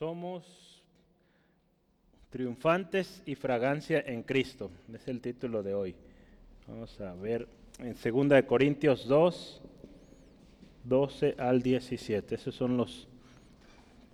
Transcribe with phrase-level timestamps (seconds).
[0.00, 0.44] Somos
[2.30, 4.70] triunfantes y fragancia en Cristo.
[4.94, 5.94] Es el título de hoy.
[6.66, 7.46] Vamos a ver
[7.78, 9.60] en 2 Corintios 2,
[10.84, 12.34] 12 al 17.
[12.34, 13.08] Esos son los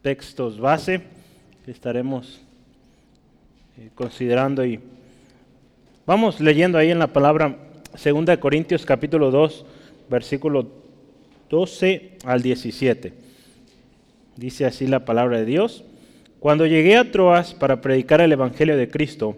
[0.02, 1.02] textos base
[1.64, 2.40] que estaremos
[3.78, 4.80] eh, considerando y
[6.04, 7.56] vamos leyendo ahí en la palabra
[7.92, 9.64] 2 Corintios capítulo 2,
[10.10, 10.66] versículo
[11.48, 13.25] 12 al 17.
[14.36, 15.82] Dice así la palabra de Dios.
[16.40, 19.34] Cuando llegué a Troas para predicar el Evangelio de Cristo,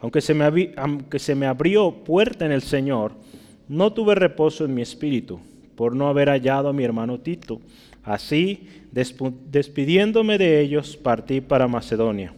[0.00, 3.12] aunque se, me aunque se me abrió puerta en el Señor,
[3.68, 5.40] no tuve reposo en mi espíritu
[5.76, 7.60] por no haber hallado a mi hermano Tito.
[8.02, 12.34] Así, despidiéndome de ellos, partí para Macedonia.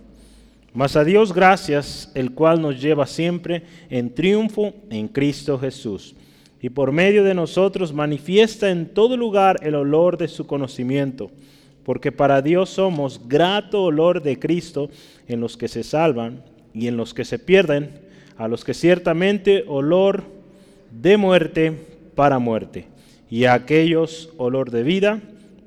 [0.73, 6.15] Mas a Dios gracias, el cual nos lleva siempre en triunfo en Cristo Jesús.
[6.63, 11.33] Y por medio de nosotros manifiesta en todo lugar el olor de su conocimiento
[11.87, 14.91] porque para Dios somos grato olor de Cristo
[15.29, 16.43] en los que se salvan
[16.75, 18.01] y en los que se pierden,
[18.37, 20.25] a los que ciertamente olor
[20.91, 22.89] de muerte para muerte,
[23.31, 25.21] y a aquellos olor de vida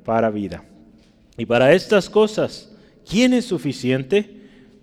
[0.03, 0.65] para vida.
[1.37, 2.69] Y para estas cosas,
[3.09, 4.29] ¿quién es suficiente?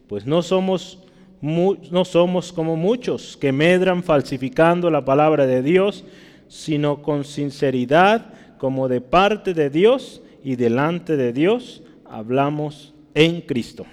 [0.09, 1.01] Pues no somos,
[1.42, 6.03] no somos como muchos que medran falsificando la palabra de Dios,
[6.48, 8.25] sino con sinceridad
[8.57, 13.87] como de parte de Dios y delante de Dios hablamos en Cristo.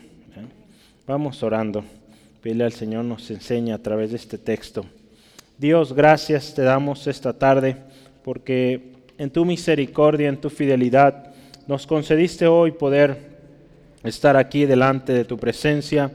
[1.06, 1.84] Vamos orando.
[2.42, 4.86] Pile al Señor nos enseña a través de este texto.
[5.58, 7.78] Dios, gracias te damos esta tarde
[8.24, 11.34] porque en tu misericordia, en tu fidelidad,
[11.68, 13.18] nos concediste hoy poder
[14.04, 16.12] estar aquí delante de tu presencia.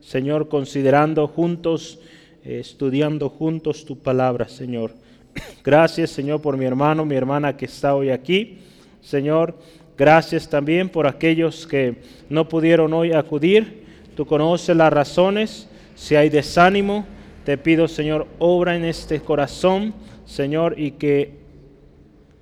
[0.00, 1.98] Señor, considerando juntos,
[2.44, 4.92] eh, estudiando juntos tu palabra, Señor.
[5.64, 8.58] Gracias, Señor, por mi hermano, mi hermana que está hoy aquí.
[9.02, 9.56] Señor,
[9.96, 11.96] Gracias también por aquellos que
[12.28, 13.84] no pudieron hoy acudir.
[14.16, 15.68] Tú conoces las razones.
[15.94, 17.06] Si hay desánimo,
[17.44, 19.94] te pido, Señor, obra en este corazón,
[20.24, 21.38] Señor, y que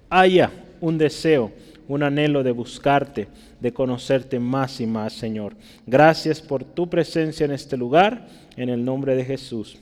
[0.09, 1.53] haya un deseo,
[1.89, 3.29] un anhelo de buscarte,
[3.61, 5.55] de conocerte más y más, Señor.
[5.87, 9.77] Gracias por tu presencia en este lugar, en el nombre de Jesús.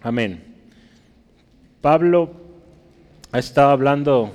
[0.00, 0.42] Amén.
[1.80, 2.30] Pablo
[3.32, 4.32] ha estado hablando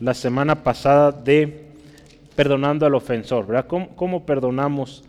[0.00, 1.64] la semana pasada de
[2.34, 3.66] perdonando al ofensor, ¿verdad?
[3.66, 5.04] ¿Cómo, perdonamos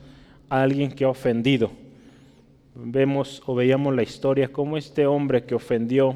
[0.50, 1.72] a alguien que ha ofendido?
[2.75, 6.16] Vemos o veíamos la historia, cómo este hombre que ofendió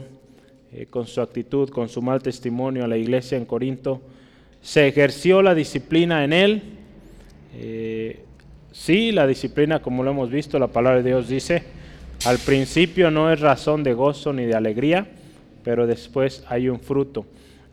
[0.72, 4.02] eh, con su actitud, con su mal testimonio a la iglesia en Corinto,
[4.62, 6.62] se ejerció la disciplina en él.
[7.56, 8.24] Eh,
[8.72, 11.64] sí, la disciplina, como lo hemos visto, la palabra de Dios dice,
[12.26, 15.08] al principio no es razón de gozo ni de alegría,
[15.64, 17.26] pero después hay un fruto.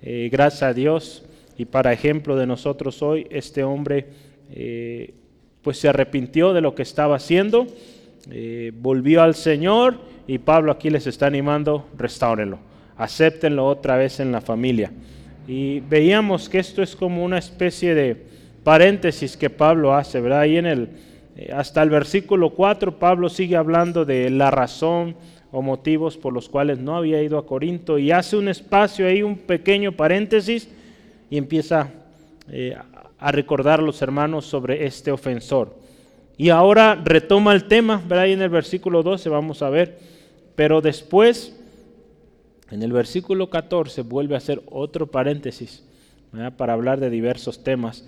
[0.03, 1.25] Eh, gracias a Dios
[1.57, 4.07] y para ejemplo de nosotros hoy, este hombre
[4.53, 5.15] eh,
[5.62, 7.67] pues se arrepintió de lo que estaba haciendo,
[8.31, 12.59] eh, volvió al Señor y Pablo aquí les está animando, restáurenlo,
[12.97, 14.93] acéptenlo otra vez en la familia.
[15.49, 18.17] Y veíamos que esto es como una especie de
[18.65, 20.41] paréntesis que Pablo hace, ¿verdad?
[20.41, 20.89] Ahí en el,
[21.55, 25.17] hasta el versículo 4 Pablo sigue hablando de la razón,
[25.53, 29.23] o motivos por los cuales no había ido a Corinto y hace un espacio ahí,
[29.23, 30.69] un pequeño paréntesis
[31.31, 31.91] y empieza
[32.51, 32.77] eh,
[33.19, 35.75] a recordar a los hermanos sobre este ofensor.
[36.37, 38.25] Y ahora retoma el tema, ¿verdad?
[38.25, 39.99] Ahí en el versículo 12 vamos a ver,
[40.55, 41.59] pero después,
[42.71, 45.83] en el versículo 14, vuelve a hacer otro paréntesis
[46.56, 48.05] para hablar de diversos temas.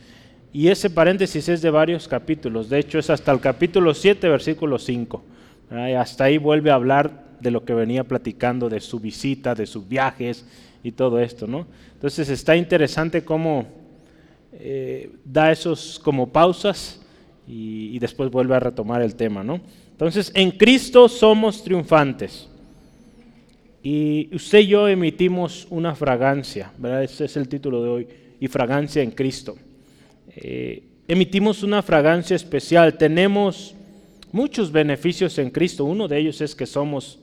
[0.52, 4.78] Y ese paréntesis es de varios capítulos, de hecho es hasta el capítulo 7, versículo
[4.78, 5.22] 5.
[5.96, 9.88] hasta ahí vuelve a hablar de lo que venía platicando, de su visita, de sus
[9.88, 10.44] viajes
[10.82, 11.66] y todo esto, ¿no?
[11.94, 13.66] Entonces está interesante cómo
[14.52, 17.00] eh, da esos como pausas
[17.46, 19.60] y, después vuelve a retomar el tema, ¿no?
[19.90, 22.48] Entonces, en Cristo somos triunfantes.
[23.82, 27.04] Y usted y yo emitimos una fragancia, ¿verdad?
[27.04, 29.56] Ese es el título de hoy, y fragancia en Cristo.
[30.36, 33.74] Eh, emitimos una fragancia especial, tenemos
[34.30, 37.18] muchos beneficios en Cristo, uno de ellos es que somos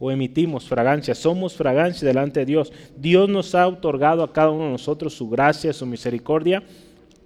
[0.00, 2.72] o emitimos fragancia, somos fragancia delante de Dios.
[2.96, 6.62] Dios nos ha otorgado a cada uno de nosotros su gracia, su misericordia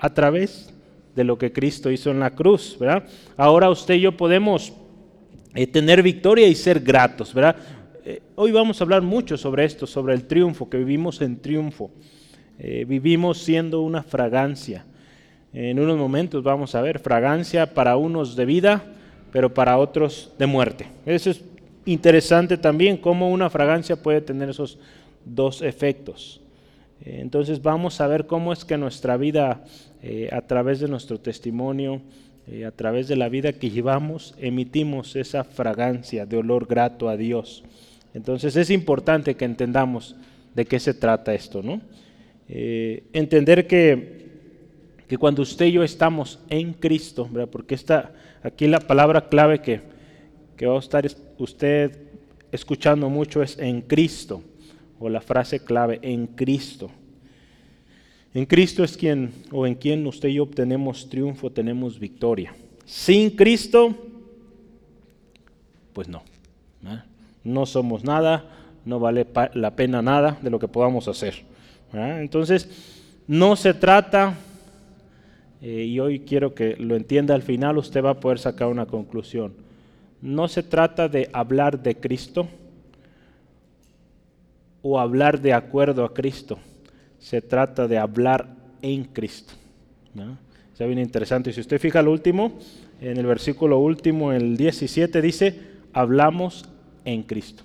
[0.01, 0.75] a través
[1.15, 3.05] de lo que Cristo hizo en la cruz, ¿verdad?
[3.37, 4.73] Ahora usted y yo podemos
[5.55, 7.57] eh, tener victoria y ser gratos, ¿verdad?
[8.05, 11.93] Eh, hoy vamos a hablar mucho sobre esto, sobre el triunfo, que vivimos en triunfo.
[12.59, 14.85] Eh, vivimos siendo una fragancia.
[15.53, 18.85] En unos momentos vamos a ver fragancia para unos de vida,
[19.31, 20.89] pero para otros de muerte.
[21.07, 21.45] Eso es
[21.87, 24.79] interesante también cómo una fragancia puede tener esos
[25.25, 26.41] dos efectos.
[27.05, 29.65] Entonces vamos a ver cómo es que nuestra vida,
[30.03, 32.01] eh, a través de nuestro testimonio,
[32.47, 37.17] eh, a través de la vida que llevamos, emitimos esa fragancia de olor grato a
[37.17, 37.65] Dios.
[38.15, 40.17] Entonces es importante que entendamos
[40.55, 41.81] de qué se trata esto, ¿no?
[42.49, 44.29] Eh, entender que,
[45.09, 49.81] que, cuando usted y yo estamos en Cristo, porque está aquí la palabra clave que,
[50.57, 51.05] que va a estar
[51.39, 51.99] usted
[52.53, 54.43] escuchando mucho es en Cristo,
[54.99, 56.91] o la frase clave, en Cristo.
[58.33, 62.55] En Cristo es quien, o en quien usted y yo obtenemos triunfo, tenemos victoria.
[62.85, 63.95] Sin Cristo,
[65.93, 66.23] pues no.
[67.43, 68.45] No somos nada,
[68.85, 71.35] no vale la pena nada de lo que podamos hacer.
[71.93, 72.69] Entonces,
[73.27, 74.35] no se trata,
[75.63, 78.87] eh, y hoy quiero que lo entienda al final, usted va a poder sacar una
[78.87, 79.55] conclusión.
[80.25, 82.49] No se trata de hablar de Cristo
[84.81, 86.59] o hablar de acuerdo a Cristo.
[87.19, 88.49] Se trata de hablar
[88.81, 89.53] en Cristo.
[90.73, 91.53] Está bien interesante.
[91.53, 92.59] Si usted fija lo último,
[93.03, 95.61] en el versículo último, el 17, dice,
[95.93, 96.65] hablamos
[97.05, 97.63] en Cristo.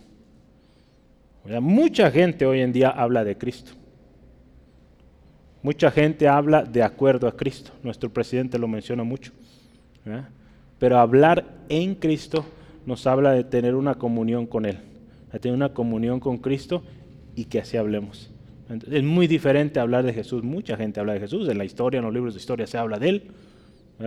[1.61, 3.71] Mucha gente hoy en día habla de Cristo.
[5.61, 7.71] Mucha gente habla de acuerdo a Cristo.
[7.83, 9.31] Nuestro presidente lo menciona mucho.
[10.79, 12.45] Pero hablar en Cristo
[12.85, 14.79] nos habla de tener una comunión con Él,
[15.31, 16.81] de tener una comunión con Cristo
[17.35, 18.31] y que así hablemos.
[18.89, 20.43] Es muy diferente hablar de Jesús.
[20.43, 21.49] Mucha gente habla de Jesús.
[21.49, 23.23] En la historia, en los libros de historia se habla de Él,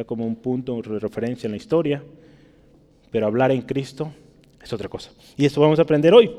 [0.07, 2.03] como un punto de referencia en la historia.
[3.11, 4.13] Pero hablar en Cristo
[4.63, 5.11] es otra cosa.
[5.37, 6.31] Y esto vamos a aprender hoy.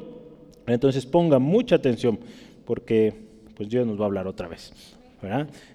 [0.66, 2.18] Entonces ponga mucha atención
[2.66, 3.14] porque
[3.56, 4.72] pues Dios nos va a hablar otra vez.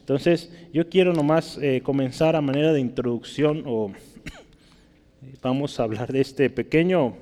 [0.00, 3.92] Entonces yo quiero nomás eh, comenzar a manera de introducción o
[5.42, 7.16] vamos a hablar de este pequeño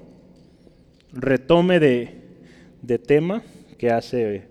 [1.12, 3.42] retome de, tema
[3.78, 4.48] que hace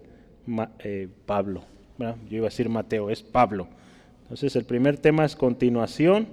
[0.80, 1.64] eh, Pablo.
[1.98, 3.68] Yo iba a decir Mateo, es Pablo.
[4.24, 6.28] Entonces el primer tema es continuación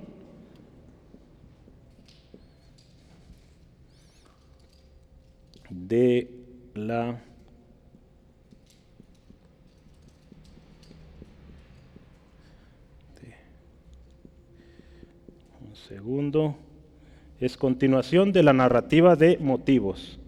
[5.70, 6.30] de
[6.74, 7.22] la
[15.60, 16.56] un segundo
[17.42, 20.18] es continuación de la narrativa de motivos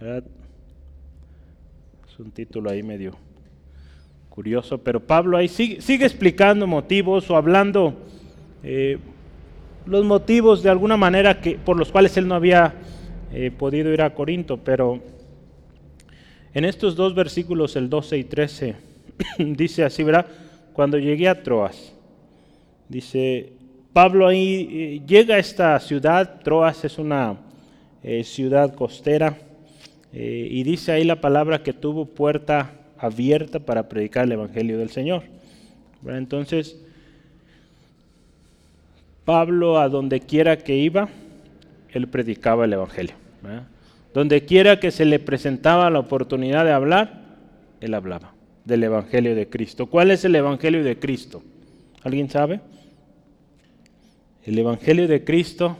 [0.00, 0.24] es
[2.18, 3.16] un título ahí medio
[4.28, 7.94] curioso pero Pablo ahí sigue, explicando motivos o hablando
[8.62, 8.98] eh,
[9.86, 12.74] los motivos de alguna manera que por los cuales él no había
[13.32, 15.00] he podido ir a Corinto, pero
[16.52, 18.76] en estos dos versículos, el 12 y 13,
[19.38, 20.26] dice así, ¿verdad?
[20.72, 21.94] Cuando llegué a Troas,
[22.88, 23.52] dice,
[23.92, 27.36] Pablo ahí eh, llega a esta ciudad, Troas es una
[28.04, 29.36] eh, ciudad costera,
[30.12, 34.90] eh, y dice ahí la palabra que tuvo puerta abierta para predicar el Evangelio del
[34.90, 35.24] Señor.
[36.06, 36.80] Entonces,
[39.24, 41.08] Pablo a donde quiera que iba,
[41.92, 43.14] él predicaba el Evangelio.
[44.14, 47.22] Donde quiera que se le presentaba la oportunidad de hablar,
[47.80, 48.34] él hablaba
[48.64, 49.86] del Evangelio de Cristo.
[49.86, 51.42] ¿Cuál es el Evangelio de Cristo?
[52.02, 52.60] ¿Alguien sabe?
[54.50, 55.76] El Evangelio de Cristo,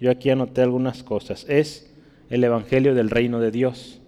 [0.00, 1.92] yo aquí anoté algunas cosas, es
[2.30, 3.98] el Evangelio del reino de Dios.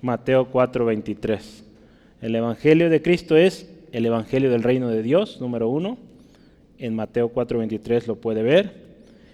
[0.00, 1.64] Mateo 4:23.
[2.22, 5.98] El Evangelio de Cristo es el Evangelio del reino de Dios, número uno.
[6.78, 8.72] En Mateo 4:23 lo puede ver.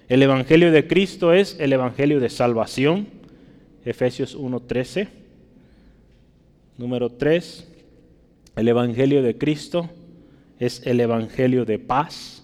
[0.09, 3.07] El Evangelio de Cristo es el Evangelio de salvación,
[3.85, 5.11] Efesios 1.13.
[6.76, 7.69] Número 3,
[8.57, 9.91] el Evangelio de Cristo
[10.59, 12.44] es el Evangelio de paz,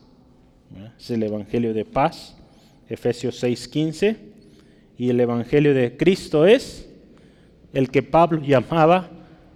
[0.98, 2.36] es el Evangelio de paz,
[2.88, 4.16] Efesios 6.15.
[4.98, 6.88] Y el Evangelio de Cristo es
[7.72, 9.10] el que Pablo llamaba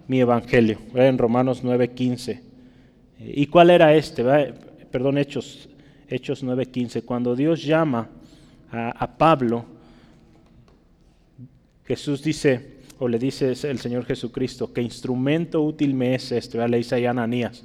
[0.07, 2.41] mi Evangelio, en Romanos 9.15.
[3.19, 4.23] ¿Y cuál era este?
[4.91, 5.69] Perdón, Hechos
[6.07, 8.09] Hechos 9:15, cuando Dios llama
[8.71, 9.65] a, Pablo,
[11.85, 16.77] Jesús dice, o le dice el Señor Jesucristo, que instrumento útil me es este, le
[16.77, 17.63] dice a Ananías,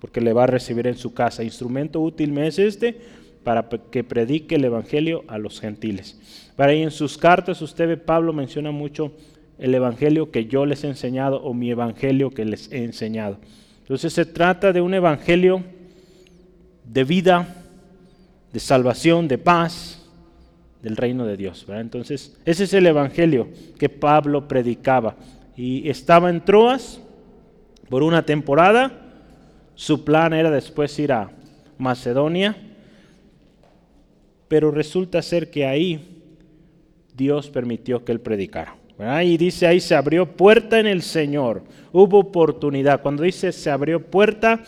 [0.00, 2.98] porque le va a recibir en su casa, instrumento útil me es este
[3.44, 6.18] para que predique el Evangelio a los gentiles.
[6.56, 9.12] Para ahí en sus cartas usted ve, Pablo menciona mucho
[9.58, 13.38] el Evangelio que yo les he enseñado o mi Evangelio que les he enseñado.
[13.80, 15.62] Entonces se trata de un Evangelio
[16.84, 17.56] de vida,
[18.52, 19.98] de salvación, de paz
[20.82, 21.66] del reino de Dios.
[21.68, 25.16] Entonces, ese es el evangelio que Pablo predicaba.
[25.56, 27.00] Y estaba en Troas
[27.88, 29.07] por una temporada.
[29.78, 31.30] Su plan era después ir a
[31.78, 32.56] Macedonia.
[34.48, 36.24] Pero resulta ser que ahí
[37.14, 38.74] Dios permitió que él predicara.
[39.22, 43.02] Y dice ahí, se abrió puerta en el Señor, hubo oportunidad.
[43.02, 44.64] Cuando dice se abrió puerta,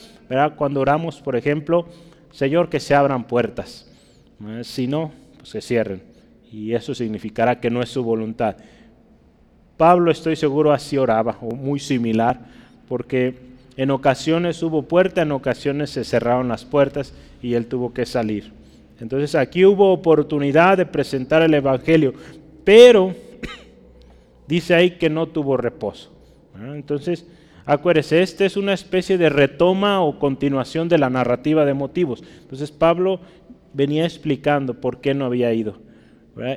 [0.56, 1.88] cuando oramos, por ejemplo,
[2.30, 3.90] Señor, que se abran puertas.
[4.62, 6.04] Si no, pues se cierren.
[6.52, 8.54] Y eso significará que no es su voluntad.
[9.76, 12.46] Pablo, estoy seguro, así oraba, o muy similar,
[12.88, 13.49] porque
[13.80, 18.52] en ocasiones hubo puerta, en ocasiones se cerraron las puertas y él tuvo que salir.
[19.00, 22.12] Entonces aquí hubo oportunidad de presentar el Evangelio,
[22.62, 23.14] pero
[24.46, 26.12] dice ahí que no tuvo reposo.
[26.74, 27.24] Entonces,
[27.64, 32.22] acuérdese, esta es una especie de retoma o continuación de la narrativa de motivos.
[32.42, 33.20] Entonces Pablo
[33.72, 35.78] venía explicando por qué no había ido.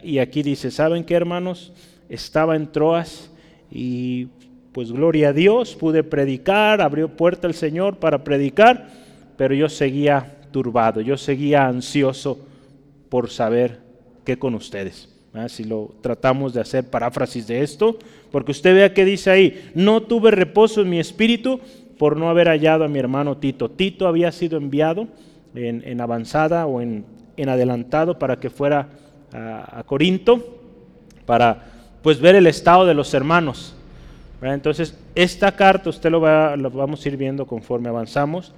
[0.03, 1.71] Y aquí dice, ¿saben qué hermanos?
[2.09, 3.31] Estaba en Troas
[3.71, 4.27] y
[4.73, 8.89] pues gloria a Dios, pude predicar, abrió puerta el Señor para predicar,
[9.37, 12.39] pero yo seguía turbado, yo seguía ansioso
[13.09, 13.79] por saber
[14.25, 15.09] qué con ustedes.
[15.47, 17.97] Si lo tratamos de hacer paráfrasis de esto,
[18.31, 21.59] porque usted vea que dice ahí, no tuve reposo en mi espíritu
[21.97, 23.69] por no haber hallado a mi hermano Tito.
[23.69, 25.07] Tito había sido enviado
[25.55, 27.05] en, avanzada o en,
[27.47, 28.89] adelantado para que fuera
[29.31, 30.59] a, Corinto,
[31.25, 31.63] para
[32.03, 33.75] pues ver el estado de los hermanos.
[34.51, 38.53] Entonces, esta carta, usted lo, va, lo vamos a ir viendo conforme avanzamos,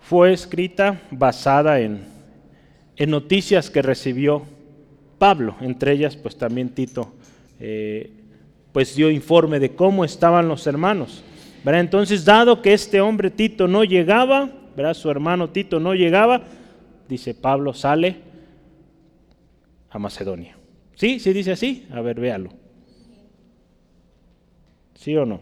[0.00, 2.04] fue escrita basada en,
[2.96, 4.42] en noticias que recibió
[5.18, 7.12] Pablo, entre ellas pues también Tito,
[7.60, 8.10] eh,
[8.72, 11.22] pues dio informe de cómo estaban los hermanos.
[11.64, 14.50] Entonces, dado que este hombre Tito no llegaba,
[14.94, 16.42] su hermano Tito no llegaba,
[17.08, 18.16] dice Pablo sale
[19.90, 20.56] a Macedonia.
[20.96, 21.20] ¿Sí?
[21.20, 21.86] ¿Sí dice así?
[21.92, 22.61] A ver, véalo.
[25.02, 25.40] ¿Sí o no?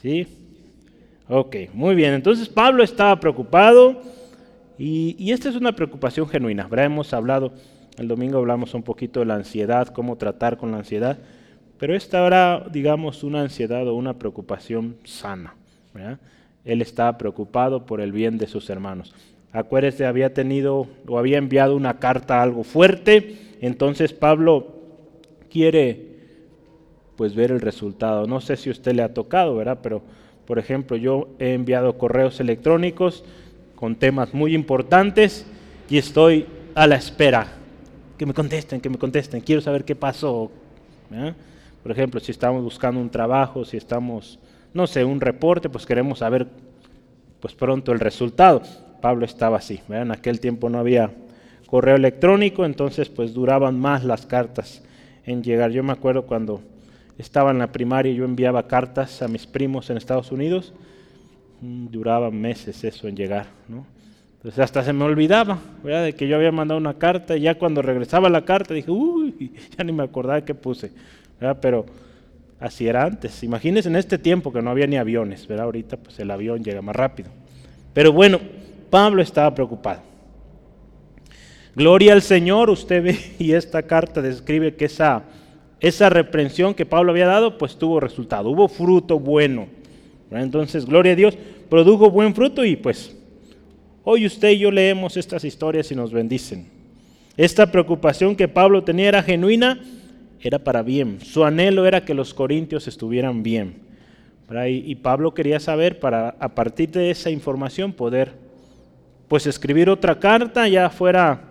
[0.00, 0.26] ¿Sí?
[1.28, 2.14] Ok, muy bien.
[2.14, 4.00] Entonces Pablo estaba preocupado
[4.78, 6.66] y, esta es una preocupación genuina.
[6.72, 7.52] Hemos hablado,
[7.98, 11.18] el domingo hablamos un poquito de la ansiedad, cómo tratar con la ansiedad,
[11.78, 15.56] pero esta era, digamos, una ansiedad o una preocupación sana.
[16.64, 19.12] Él estaba preocupado por el bien de sus hermanos.
[19.52, 24.68] Acuérdese, había tenido o había enviado una carta algo fuerte, entonces Pablo
[25.50, 26.10] quiere
[27.16, 28.26] pues ver el resultado.
[28.26, 29.80] No sé si usted le ha tocado, ¿verdad?
[29.82, 30.00] Pero,
[30.46, 33.24] por ejemplo, yo he enviado correos electrónicos
[33.74, 35.46] con temas muy importantes
[35.90, 37.48] y estoy a la espera.
[38.16, 39.42] Que me contesten, que me contesten.
[39.42, 40.50] Quiero saber qué pasó.
[41.82, 44.38] Por ejemplo, si estamos buscando un trabajo, si estamos,
[44.72, 46.46] no sé, un reporte, pues queremos saber
[47.40, 48.62] pues pronto el resultado.
[49.02, 49.80] Pablo estaba así.
[49.90, 51.10] En aquel tiempo no había
[51.70, 54.82] correo electrónico, entonces pues duraban más las cartas
[55.24, 55.70] en llegar.
[55.70, 56.60] Yo me acuerdo cuando
[57.18, 60.72] estaba en la primaria y yo enviaba cartas a mis primos en Estados Unidos
[61.60, 63.84] Mm, duraba meses eso en llegar, ¿no?
[64.36, 66.04] Entonces hasta se me olvidaba, ¿verdad?
[66.04, 69.52] De que yo había mandado una carta y ya cuando regresaba la carta dije, uy,
[69.76, 70.90] ya ni me acordaba qué puse,
[71.38, 71.58] ¿verdad?
[71.60, 71.84] Pero
[72.58, 73.42] así era antes.
[73.42, 75.66] Imagínense en este tiempo que no había ni aviones, ¿verdad?
[75.66, 77.28] Ahorita pues el avión llega más rápido.
[77.92, 78.40] Pero bueno,
[78.88, 80.00] Pablo estaba preocupado.
[81.74, 85.24] Gloria al Señor, usted ve, y esta carta describe que esa,
[85.80, 89.68] esa reprensión que Pablo había dado, pues tuvo resultado, hubo fruto bueno.
[90.30, 91.36] Entonces, gloria a Dios,
[91.68, 93.16] produjo buen fruto y pues
[94.04, 96.68] hoy usted y yo leemos estas historias y nos bendicen.
[97.36, 99.80] Esta preocupación que Pablo tenía era genuina,
[100.42, 101.20] era para bien.
[101.22, 103.90] Su anhelo era que los corintios estuvieran bien.
[104.68, 108.32] Y, Pablo quería saber para a partir de esa información poder
[109.28, 111.49] pues escribir otra carta ya fuera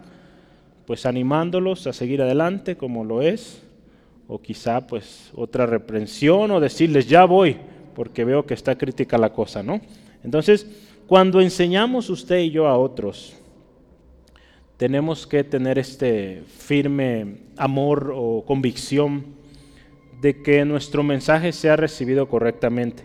[0.89, 3.61] pues animándolos a seguir adelante como lo es
[4.27, 7.57] o quizá pues otra reprensión o decirles ya voy
[7.93, 9.81] porque veo que está crítica la cosa, ¿no?
[10.23, 10.65] Entonces,
[11.05, 13.35] cuando enseñamos usted y yo a otros,
[14.77, 19.25] tenemos que tener este firme amor o convicción
[20.19, 23.03] de que nuestro mensaje sea recibido correctamente.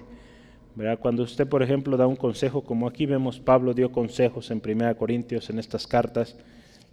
[1.00, 4.97] Cuando usted, por ejemplo, da un consejo, como aquí vemos, Pablo dio consejos en 1
[4.97, 6.35] Corintios en estas cartas,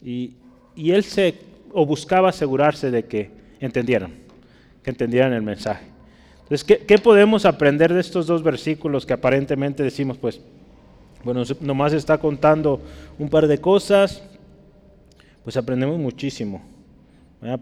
[0.04, 0.34] y,
[0.76, 1.36] y él se,
[1.74, 4.14] o buscaba asegurarse de que entendieran,
[4.84, 5.86] que entendieran el mensaje.
[6.44, 10.42] Entonces, ¿qué, podemos aprender de estos dos versículos que aparentemente decimos, pues,
[11.24, 12.82] bueno, nomás está contando
[13.18, 14.24] un par de cosas?
[15.44, 16.62] Pues aprendemos muchísimo.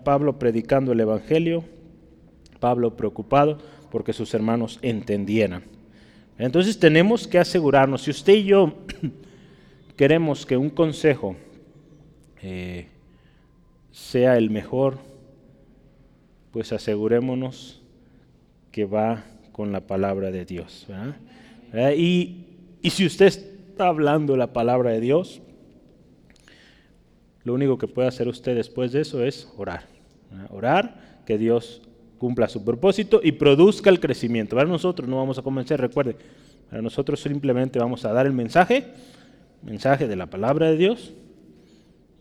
[0.04, 1.63] Pablo predicando el Evangelio,
[2.60, 3.60] Pablo preocupado
[3.92, 5.63] porque sus hermanos entendieran.
[6.38, 8.74] Entonces tenemos que asegurarnos, si usted y yo
[9.96, 11.36] queremos que un consejo
[12.42, 12.88] eh,
[14.00, 14.98] sea el mejor,
[16.51, 17.82] pues asegurémonos
[18.72, 20.88] que va con la palabra de Dios.
[21.96, 22.46] Y,
[22.82, 25.41] y si usted está hablando la palabra de Dios,
[27.44, 29.86] lo único que puede hacer usted después de eso es orar.
[30.50, 31.82] Orar, que Dios
[32.18, 34.56] cumpla su propósito y produzca el crecimiento.
[34.56, 36.15] Para nosotros no vamos a convencer, recuerde,
[36.70, 38.88] para nosotros simplemente vamos a dar el mensaje,
[39.62, 41.13] mensaje de la palabra de Dios,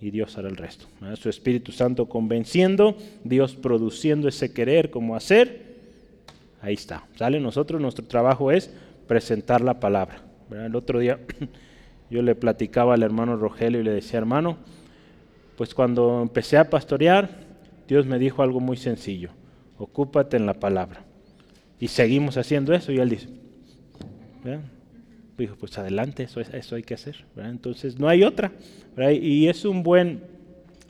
[0.01, 0.87] y Dios hará el resto.
[1.15, 5.69] Su Espíritu Santo convenciendo, Dios produciendo ese querer como hacer.
[6.61, 7.05] Ahí está.
[7.17, 7.41] ¿Sale?
[7.41, 8.73] Nosotros, nuestro trabajo es
[9.07, 10.23] presentar la palabra.
[10.51, 11.19] El otro día
[12.11, 14.59] yo le platicaba al hermano Rogelio y le decía, hermano,
[15.57, 17.31] pues cuando empecé a pastorear,
[17.89, 19.31] Dios me dijo algo muy sencillo,
[19.79, 21.03] ocúpate en la palabra.
[21.81, 23.29] Y seguimos haciendo eso y él dice,
[25.45, 27.25] dijo, pues adelante, eso, eso hay que hacer.
[27.37, 28.53] Entonces no hay otra.
[29.13, 30.23] Y es un buen,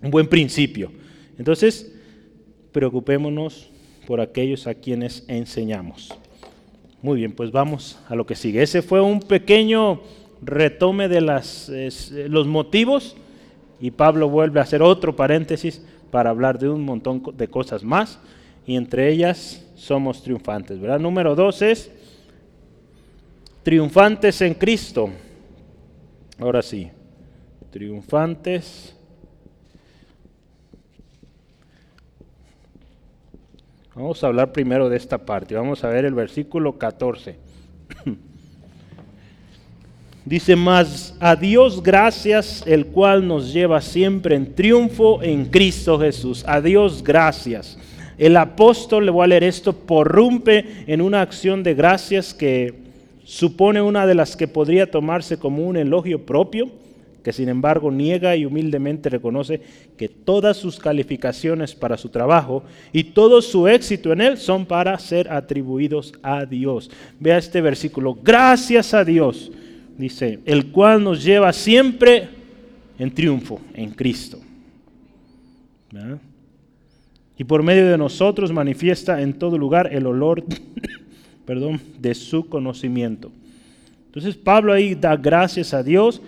[0.03, 0.91] un buen principio.
[1.39, 1.93] Entonces,
[2.73, 3.71] preocupémonos
[4.07, 6.17] por aquellos a quienes enseñamos.
[7.03, 8.63] Muy bien, pues vamos a lo que sigue.
[8.63, 10.01] Ese fue un pequeño
[10.43, 11.71] retome de las,
[12.29, 13.17] los motivos
[13.81, 18.19] y Pablo vuelve a hacer otro paréntesis para hablar de un montón de cosas más
[18.67, 20.81] y entre ellas somos triunfantes.
[20.81, 20.99] ¿verdad?
[20.99, 21.91] Número dos es
[23.69, 25.11] triunfantes en Cristo.
[26.39, 26.89] Ahora sí,
[27.71, 28.97] triunfantes.
[33.95, 35.55] Vamos a hablar primero de esta parte.
[35.55, 37.37] Vamos a ver el versículo 14.
[40.25, 46.43] Dice más, a Dios gracias, el cual nos lleva siempre en triunfo en Cristo Jesús.
[46.47, 47.79] A Dios gracias.
[48.17, 52.88] El apóstol, le voy a leer esto, porrumpe en una acción de gracias que
[53.29, 56.71] supone una de las que podría tomarse como un elogio propio,
[57.23, 59.61] que sin embargo niega y humildemente reconoce
[59.99, 64.99] que todas sus calificaciones para su trabajo y todo su éxito en él son para
[64.99, 66.91] ser atribuidos a Dios.
[67.21, 69.53] Vea este versículo, gracias a Dios,
[69.99, 72.31] dice, el cual nos lleva siempre
[72.99, 74.41] en triunfo en Cristo.
[77.37, 80.45] Y por medio de nosotros manifiesta en todo lugar el olor
[81.49, 83.33] perdón, de su conocimiento.
[84.05, 86.21] Entonces Pablo ahí da gracias a Dios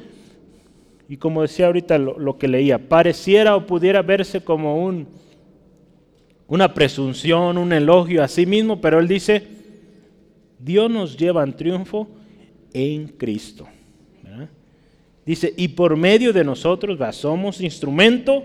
[1.11, 5.06] y como decía ahorita lo, que leía, pareciera o pudiera verse como un,
[6.49, 9.47] una presunción, un elogio a sí mismo, pero él dice,
[10.59, 12.09] Dios nos lleva en triunfo
[12.73, 13.69] en Cristo.
[15.26, 18.43] Dice, y por medio de nosotros somos instrumento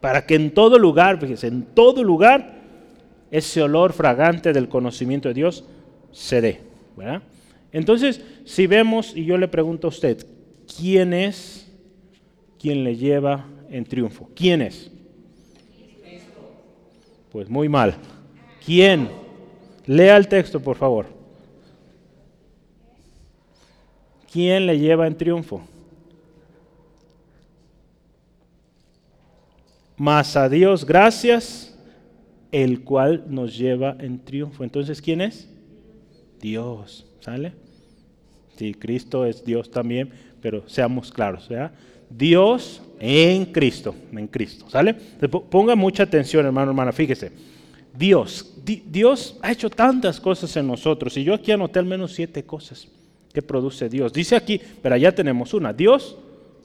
[0.00, 2.53] para que en todo lugar, fíjese, en todo lugar
[3.34, 5.64] ese olor fragante del conocimiento de Dios
[6.12, 6.60] se dé.
[7.72, 10.24] Entonces, si vemos, y yo le pregunto a usted,
[10.78, 11.68] ¿quién es
[12.60, 14.30] quien le lleva en triunfo?
[14.36, 14.88] ¿Quién es?
[17.32, 17.96] Pues muy mal.
[18.64, 19.10] ¿Quién?
[19.84, 21.06] Lea el texto, por favor.
[24.32, 25.60] ¿Quién le lleva en triunfo?
[29.96, 31.73] Más a Dios gracias
[32.54, 34.62] el cual nos lleva en triunfo.
[34.62, 35.48] Entonces, ¿quién es?
[36.40, 37.52] Dios, ¿sale?
[38.56, 41.72] Sí, Cristo es Dios también, pero seamos claros, ¿verdad?
[42.08, 44.94] Dios en Cristo, en Cristo, ¿sale?
[44.94, 47.32] Ponga mucha atención, hermano, hermana, fíjese.
[47.92, 52.44] Dios, Dios ha hecho tantas cosas en nosotros, y yo aquí anoté al menos siete
[52.44, 52.86] cosas
[53.32, 54.12] que produce Dios.
[54.12, 56.16] Dice aquí, pero ya tenemos una, Dios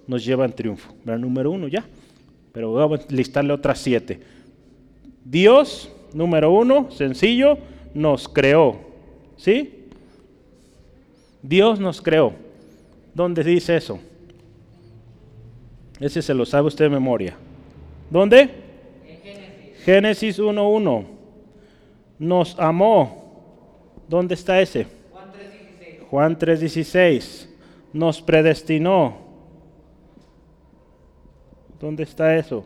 [0.05, 1.19] nos lleva en triunfo, ¿verdad?
[1.19, 1.83] Número uno ya,
[2.51, 4.37] pero voy a listarle otras siete.
[5.23, 7.57] Dios, número uno, sencillo,
[7.93, 8.77] nos creó.
[9.37, 9.87] ¿Sí?
[11.41, 12.33] Dios nos creó.
[13.13, 13.99] ¿Dónde dice eso?
[15.99, 17.35] Ese se lo sabe usted de memoria.
[18.09, 18.49] ¿Dónde?
[19.83, 21.05] Génesis 1.1.
[22.17, 23.19] Nos amó.
[24.07, 24.87] ¿Dónde está ese?
[26.09, 27.47] Juan 3.16.
[27.93, 29.17] Nos predestinó.
[31.79, 32.65] ¿Dónde está eso?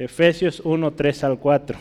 [0.00, 1.78] Efesios 1, 3 al 4.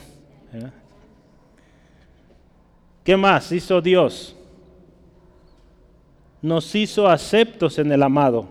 [3.01, 4.35] ¿Qué más hizo Dios?
[6.41, 8.45] Nos hizo aceptos en el amado.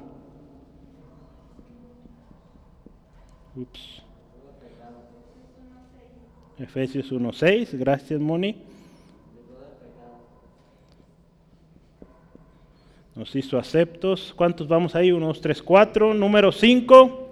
[3.55, 4.03] Ups.
[6.59, 8.57] Efesios 1.6, gracias Moni.
[13.15, 14.33] Nos hizo aceptos.
[14.35, 15.13] ¿Cuántos vamos ahí?
[15.13, 16.15] 1, 2, 3, 4.
[16.15, 17.28] Número 5.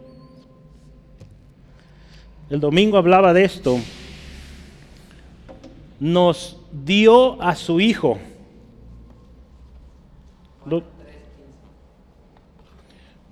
[2.48, 3.78] El domingo hablaba de esto.
[5.98, 8.18] Nos dio a su hijo.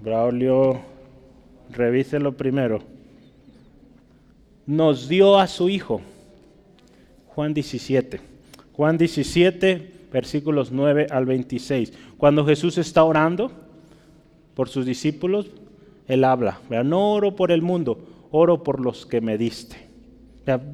[0.03, 0.81] Braulio,
[1.71, 2.83] revíselo primero.
[4.67, 6.01] Nos dio a su hijo.
[7.29, 8.21] Juan 17.
[8.73, 11.93] Juan 17, versículos 9 al 26.
[12.19, 13.53] Cuando Jesús está orando,
[14.55, 15.47] por sus discípulos,
[16.09, 16.61] él habla.
[16.69, 17.99] No oro por el mundo,
[18.37, 19.77] oro por los que me diste.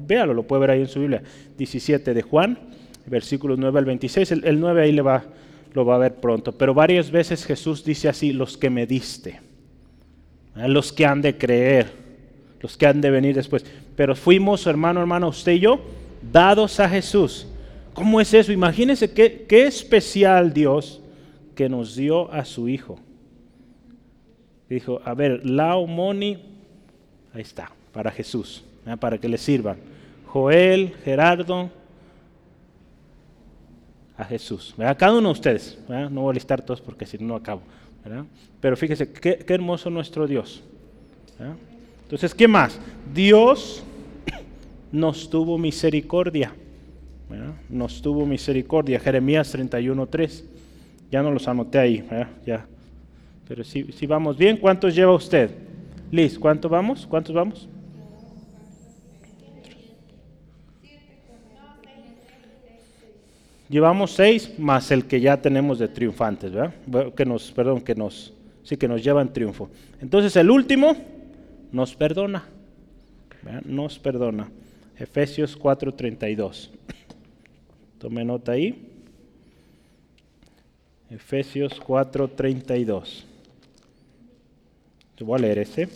[0.07, 1.21] véalo, lo puede ver ahí en su Biblia.
[1.57, 2.57] 17 de Juan,
[3.05, 4.31] versículos 9 al 26.
[4.31, 5.23] El, 9 ahí le va,
[5.73, 6.53] lo va a ver pronto.
[6.53, 9.39] Pero varias veces Jesús dice así, los que me diste.
[10.55, 11.91] Los que han de creer,
[12.61, 13.63] los que han de venir después.
[13.95, 15.79] Pero fuimos, hermano, hermano, usted y yo,
[16.31, 17.47] dados a Jesús.
[17.93, 18.51] ¿Cómo es eso?
[18.51, 20.99] Imagínense qué, qué especial Dios
[21.53, 22.99] que nos dio a su Hijo.
[24.67, 26.50] Dijo, a ver, Lao Moni,
[27.33, 28.63] ahí está, para Jesús,
[28.99, 29.77] para que le sirvan.
[30.27, 31.69] Joel, Gerardo,
[34.17, 34.75] a Jesús.
[34.97, 37.61] Cada uno de ustedes, no voy a listar todos porque si no acabo.
[38.59, 40.63] Pero fíjese, qué, hermoso nuestro Dios.
[42.03, 42.79] Entonces, ¿qué más?
[43.13, 43.83] Dios
[44.91, 46.53] nos tuvo misericordia.
[47.69, 48.99] Nos tuvo misericordia.
[48.99, 50.43] Jeremías 31.3.
[51.09, 52.07] Ya no los anoté ahí.
[52.45, 52.65] Ya.
[53.47, 55.51] Pero si, si vamos bien, ¿cuántos lleva usted?
[56.11, 57.07] Liz, ¿cuántos vamos?
[57.07, 57.69] ¿Cuántos vamos?
[63.69, 67.13] Llevamos seis más el que ya tenemos de triunfantes, ¿verdad?
[67.13, 69.69] Que nos, perdón, que nos, sí, que nos llevan triunfo.
[70.01, 70.97] Entonces el último
[71.71, 72.43] nos perdona,
[73.63, 74.51] nos perdona.
[74.97, 76.69] Efesios 4:32.
[77.97, 78.89] Tome nota ahí.
[81.09, 83.30] Efesios 4:32.
[85.21, 85.87] Te voy a leer ese.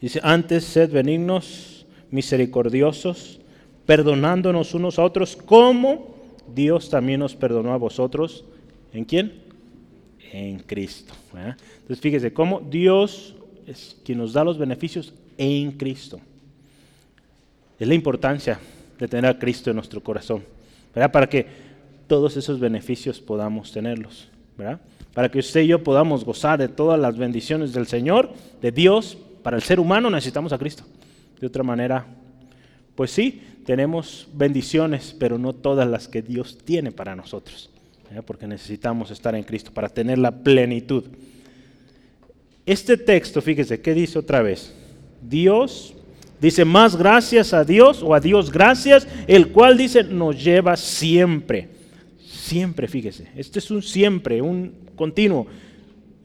[0.00, 3.38] Dice, antes sed benignos, misericordiosos,
[3.86, 6.16] perdonándonos unos a otros, como
[6.52, 8.44] Dios también nos perdonó a vosotros.
[8.92, 9.32] ¿En quién?
[10.32, 11.14] En Cristo.
[11.32, 16.18] Entonces fíjese, cómo Dios es quien nos da los beneficios en Cristo.
[17.78, 18.58] Es la importancia
[18.98, 20.42] de tener a Cristo en nuestro corazón,
[20.92, 21.12] ¿verdad?
[21.12, 21.69] Para que
[22.10, 24.26] todos esos beneficios podamos tenerlos,
[24.58, 24.80] ¿verdad?
[25.14, 29.16] Para que usted y yo podamos gozar de todas las bendiciones del Señor, de Dios,
[29.44, 30.82] para el ser humano necesitamos a Cristo.
[31.40, 32.04] De otra manera,
[32.96, 37.70] pues sí, tenemos bendiciones, pero no todas las que Dios tiene para nosotros,
[38.26, 41.04] porque necesitamos estar en Cristo para tener la plenitud.
[42.66, 44.74] Este texto, fíjese, ¿qué dice otra vez?
[45.22, 45.94] Dios
[46.40, 51.78] dice más gracias a Dios o a Dios gracias, el cual dice nos lleva siempre.
[52.50, 53.28] Siempre, fíjese.
[53.36, 55.46] Este es un siempre, un continuo.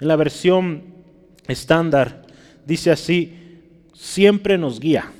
[0.01, 0.81] En la versión
[1.47, 2.25] estándar
[2.65, 3.31] dice así,
[3.93, 5.11] siempre nos guía.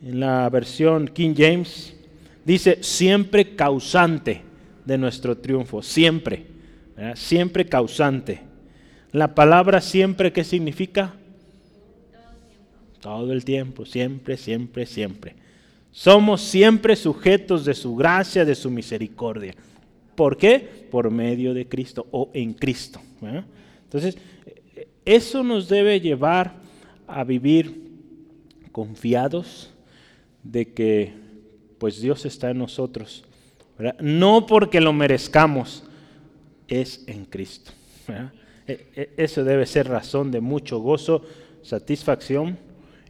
[0.00, 1.92] En la versión King James
[2.44, 4.42] dice siempre causante
[4.84, 6.46] de nuestro triunfo, siempre,
[7.16, 8.42] siempre causante.
[9.10, 11.14] La palabra siempre, ¿qué significa?
[13.00, 15.34] Todo el tiempo, siempre, siempre, siempre.
[15.90, 19.54] Somos siempre sujetos de su gracia, de su misericordia.
[20.14, 20.86] ¿Por qué?
[20.90, 23.00] Por medio de Cristo o en Cristo.
[23.84, 24.18] Entonces,
[25.04, 26.54] eso nos debe llevar
[27.06, 27.88] a vivir
[28.72, 29.72] confiados
[30.42, 31.14] de que
[31.78, 33.24] pues Dios está en nosotros.
[34.00, 35.84] No porque lo merezcamos,
[36.66, 37.72] es en Cristo.
[38.66, 41.22] E, e, eso debe ser razón de mucho gozo,
[41.62, 42.58] satisfacción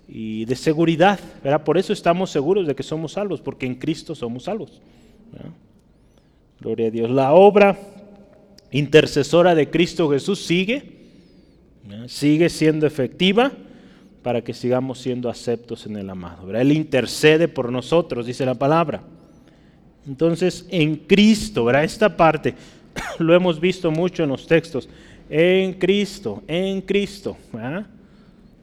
[0.08, 1.20] y de seguridad.
[1.64, 4.80] Por eso estamos seguros de que somos salvos, porque en Cristo somos salvos.
[6.60, 7.10] Gloria a Dios.
[7.10, 7.78] La obra
[8.70, 10.98] intercesora de Cristo Jesús sigue
[12.06, 13.52] sigue siendo efectiva
[14.22, 16.54] para que sigamos siendo aceptos en el amado.
[16.54, 19.02] Él intercede por nosotros, dice la palabra.
[20.06, 21.84] Entonces, en Cristo, ¿verdad?
[21.84, 22.54] esta parte
[23.18, 24.88] lo hemos visto mucho en los textos.
[25.30, 27.36] En Cristo, en Cristo.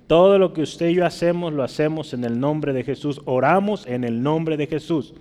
[0.08, 3.22] Todo lo que usted y yo hacemos, lo hacemos en el nombre de Jesús.
[3.26, 5.13] Oramos en el nombre de Jesús.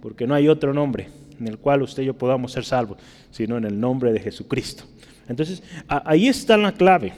[0.00, 1.08] Porque no hay otro nombre
[1.40, 2.98] en el cual usted y yo podamos ser salvos,
[3.30, 4.84] sino en el nombre de Jesucristo.
[5.28, 7.12] Entonces, ahí está la clave.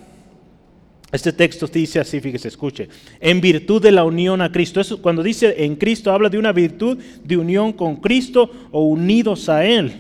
[1.13, 2.89] Este texto dice así, fíjese, escuche,
[3.21, 4.81] en virtud de la unión a Cristo.
[5.01, 9.65] Cuando dice en Cristo, habla de una virtud de unión con Cristo o unidos a
[9.65, 9.93] Él.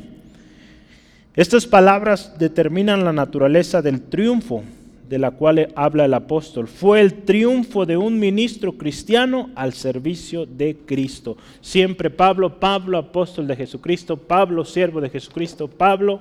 [1.34, 4.64] Estas palabras determinan la naturaleza del triunfo
[5.08, 6.66] de la cual habla el apóstol.
[6.68, 11.36] Fue el triunfo de un ministro cristiano al servicio de Cristo.
[11.60, 16.20] Siempre Pablo, Pablo, apóstol de Jesucristo, Pablo, siervo de Jesucristo, Pablo,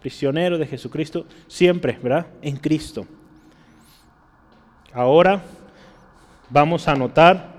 [0.00, 2.26] prisionero de Jesucristo, siempre, ¿verdad?
[2.42, 3.06] En Cristo.
[4.92, 5.42] Ahora
[6.50, 7.54] vamos a anotar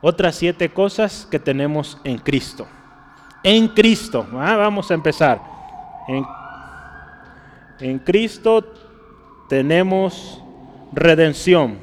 [0.00, 2.66] otras siete cosas que tenemos en Cristo.
[3.42, 5.40] En Cristo, vamos a empezar.
[6.08, 6.24] En,
[7.80, 8.87] en Cristo
[9.48, 10.42] tenemos
[10.92, 11.78] redención.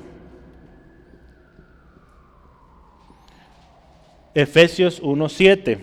[4.34, 5.80] Efesios 1.7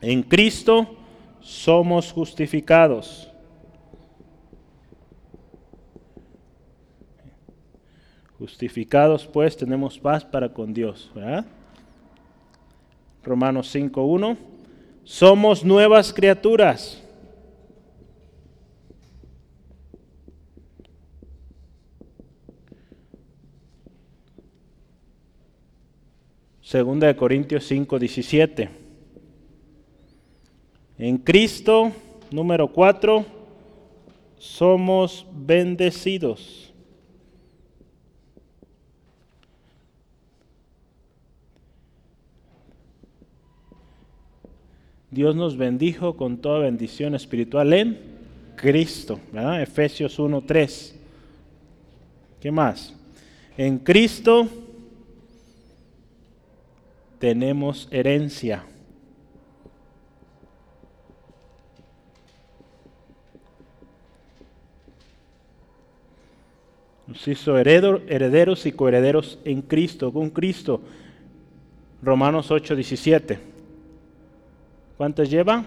[0.00, 0.96] En Cristo
[1.40, 3.28] somos justificados.
[8.38, 11.12] Justificados pues tenemos paz para con Dios.
[13.22, 14.36] Romanos 5.1.
[15.04, 17.01] Somos nuevas criaturas.
[26.72, 28.70] Segunda de Corintios 5, 17.
[30.96, 31.92] En Cristo,
[32.30, 33.26] número 4,
[34.38, 36.72] somos bendecidos.
[45.10, 47.98] Dios nos bendijo con toda bendición espiritual en
[48.56, 49.20] Cristo.
[49.60, 50.98] Efesios 1, 3.
[52.40, 52.94] ¿Qué más?
[53.58, 54.48] En Cristo
[57.22, 58.64] tenemos herencia.
[67.06, 70.80] Nos hizo herederos y coherederos en Cristo, con Cristo.
[72.02, 73.38] Romanos 8, 17.
[74.96, 75.64] ¿Cuántos lleva?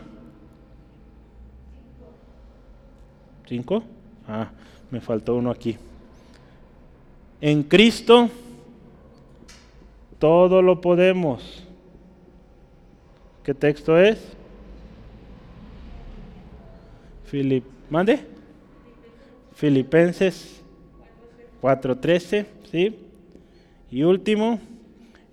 [3.47, 3.81] ¿Cinco?
[4.27, 4.49] Ah,
[4.91, 5.77] me faltó uno aquí.
[7.39, 8.29] En Cristo
[10.19, 11.63] todo lo podemos.
[13.43, 14.35] ¿Qué texto es?
[17.25, 18.19] Filip, ¿Mande?
[19.53, 20.61] Filipenses
[21.61, 22.95] 4:13, ¿sí?
[23.91, 24.59] Y último,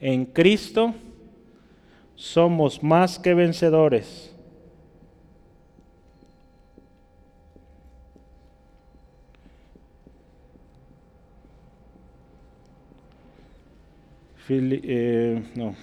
[0.00, 0.94] en Cristo
[2.14, 4.31] somos más que vencedores.
[14.48, 15.74] Eh, no,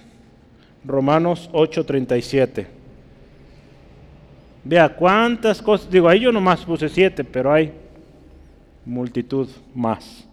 [0.84, 2.66] Romanos 8:37.
[4.62, 7.72] Vea cuántas cosas, digo, ahí yo nomás puse siete, pero hay
[8.84, 10.26] multitud más.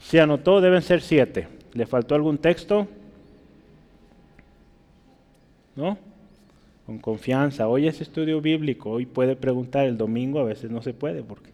[0.00, 1.48] Si anotó, deben ser siete.
[1.74, 2.88] ¿Le faltó algún texto?
[5.76, 5.98] ¿No?
[6.86, 7.68] Con confianza.
[7.68, 11.50] Hoy es estudio bíblico, hoy puede preguntar el domingo, a veces no se puede porque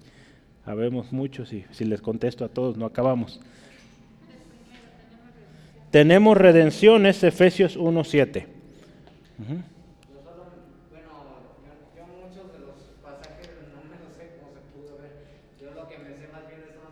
[0.64, 3.40] habemos muchos y si les contesto a todos no acabamos
[5.90, 8.46] tenemos redención, es Efesios 1.7.
[9.38, 9.62] Bueno,
[11.96, 15.12] yo muchos de los pasajes no me los sé cómo se pudo ver.
[15.60, 16.84] Yo lo que me sé más bien son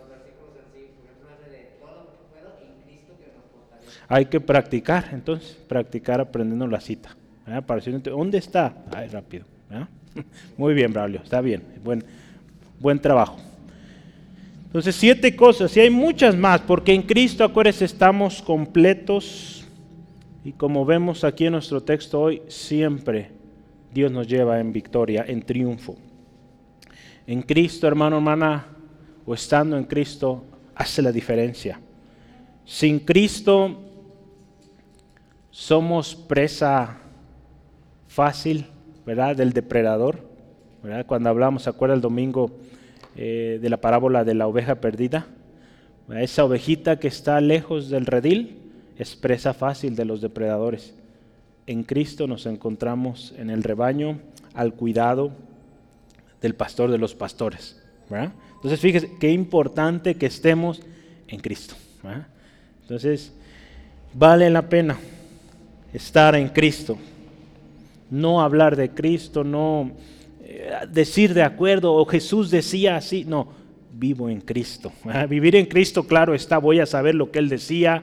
[0.00, 0.86] los versículos en sí.
[0.94, 4.04] Por ejemplo, hace de todo lo que puedo en Cristo que nos fortalece.
[4.08, 7.16] Hay que practicar, entonces, practicar aprendiendo la cita.
[8.10, 8.74] ¿Dónde está?
[8.94, 9.44] Ay, rápido.
[10.56, 11.62] Muy bien, Braulio, está bien.
[11.82, 12.04] Buen,
[12.78, 13.36] buen trabajo.
[14.74, 19.64] Entonces, siete cosas, y hay muchas más, porque en Cristo, acuérdense, estamos completos.
[20.44, 23.30] Y como vemos aquí en nuestro texto hoy, siempre
[23.92, 25.94] Dios nos lleva en victoria, en triunfo.
[27.24, 28.66] En Cristo, hermano, hermana,
[29.24, 31.78] o estando en Cristo, hace la diferencia.
[32.64, 33.80] Sin Cristo
[35.52, 36.98] somos presa
[38.08, 38.66] fácil,
[39.06, 39.36] ¿verdad?
[39.36, 40.18] Del depredador,
[40.82, 41.06] ¿verdad?
[41.06, 42.50] Cuando hablamos, ¿se acuerda el domingo?
[43.16, 45.26] Eh, de la parábola de la oveja perdida.
[46.10, 48.58] Esa ovejita que está lejos del redil
[48.98, 50.94] es presa fácil de los depredadores.
[51.66, 54.18] En Cristo nos encontramos en el rebaño
[54.52, 55.30] al cuidado
[56.42, 57.80] del pastor de los pastores.
[58.10, 60.82] Entonces fíjese qué importante que estemos
[61.28, 61.74] en Cristo.
[62.82, 63.32] Entonces
[64.12, 64.98] vale la pena
[65.92, 66.98] estar en Cristo.
[68.10, 69.92] No hablar de Cristo, no
[70.90, 73.48] decir de acuerdo o Jesús decía así, no,
[73.92, 74.92] vivo en Cristo.
[75.28, 78.02] Vivir en Cristo, claro está, voy a saber lo que Él decía,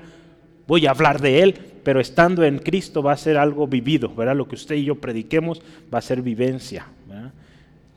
[0.67, 4.35] voy a hablar de Él, pero estando en Cristo va a ser algo vivido, ¿verdad?
[4.35, 5.61] Lo que usted y yo prediquemos
[5.93, 6.87] va a ser vivencia.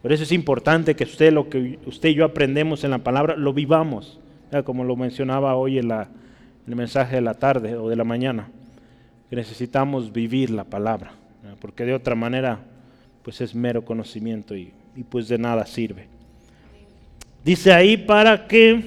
[0.02, 3.36] Por eso es importante que usted, lo que usted y yo aprendemos en la palabra,
[3.36, 4.20] lo vivamos,
[4.64, 6.08] como lo mencionaba hoy en, la,
[6.66, 8.48] el mensaje de la tarde o de la mañana,
[9.30, 11.12] necesitamos vivir la palabra,
[11.60, 12.60] porque de otra manera
[13.24, 14.70] pues es mero conocimiento y,
[15.08, 16.06] pues de nada sirve.
[17.42, 18.82] Dice ahí para que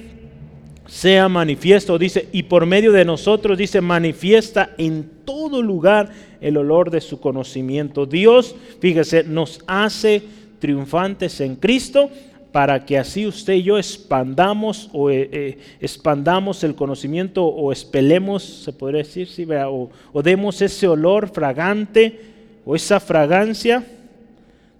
[0.86, 6.90] sea manifiesto, dice, y por medio de nosotros, dice, manifiesta en todo lugar el olor
[6.90, 8.06] de su conocimiento.
[8.06, 10.22] Dios, fíjese, nos hace
[10.60, 12.08] triunfantes en Cristo
[12.52, 18.42] para que así usted y yo expandamos o eh, eh, expandamos el conocimiento o espelemos,
[18.42, 19.28] se podría decir,
[19.66, 22.20] o, o demos ese olor fragante
[22.64, 23.84] o esa fragancia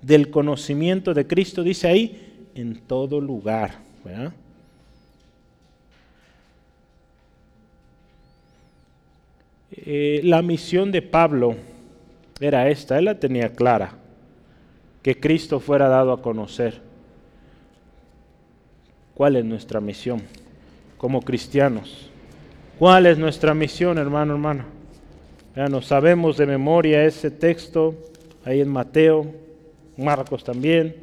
[0.03, 3.79] del conocimiento de Cristo, dice ahí, en todo lugar.
[9.71, 11.55] Eh, la misión de Pablo
[12.41, 13.93] era esta, él la tenía clara,
[15.03, 16.81] que Cristo fuera dado a conocer.
[19.15, 20.23] ¿Cuál es nuestra misión
[20.97, 22.09] como cristianos?
[22.79, 24.67] ¿Cuál es nuestra misión, hermano, hermana?
[25.57, 27.95] Ya no sabemos de memoria ese texto
[28.45, 29.27] ahí en Mateo,
[29.99, 30.95] Marcos también.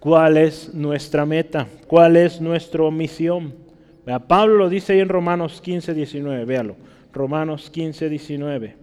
[0.00, 1.66] ¿Cuál es nuestra meta?
[1.86, 3.54] ¿Cuál es nuestra misión?
[4.04, 6.76] Vea, Pablo lo dice ahí en Romanos 15, 19, véalo.
[7.12, 8.76] Romanos 15, 19.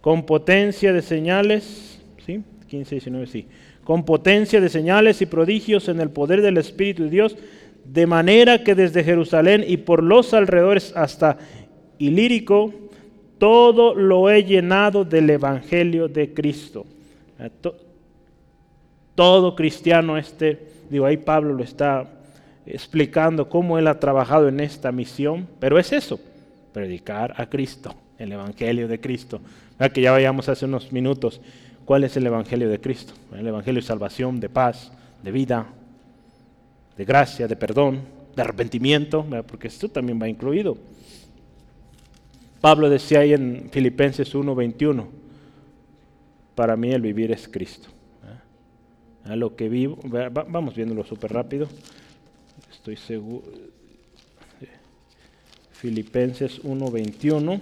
[0.00, 2.42] Con potencia de señales, ¿sí?
[2.68, 3.46] 15, 19, sí.
[3.84, 7.36] Con potencia de señales y prodigios en el poder del Espíritu de Dios,
[7.84, 11.38] de manera que desde Jerusalén y por los alrededores hasta
[11.98, 12.72] Ilírico,
[13.38, 16.86] todo lo he llenado del Evangelio de Cristo.
[19.14, 22.06] Todo cristiano este, digo, ahí Pablo lo está
[22.66, 26.18] explicando cómo él ha trabajado en esta misión, pero es eso,
[26.72, 29.40] predicar a Cristo, el Evangelio de Cristo.
[29.92, 31.40] que ya vayamos hace unos minutos.
[31.84, 33.14] ¿Cuál es el Evangelio de Cristo?
[33.32, 34.90] El Evangelio de salvación, de paz,
[35.22, 35.66] de vida,
[36.96, 38.00] de gracia, de perdón,
[38.34, 40.76] de arrepentimiento, porque esto también va incluido.
[42.60, 45.06] Pablo decía ahí en Filipenses 1:21,
[46.54, 47.88] para mí el vivir es Cristo.
[49.24, 49.98] A lo que vivo,
[50.48, 51.68] vamos viéndolo súper rápido
[52.86, 53.42] estoy seguro.
[55.72, 57.60] Filipenses 1:21.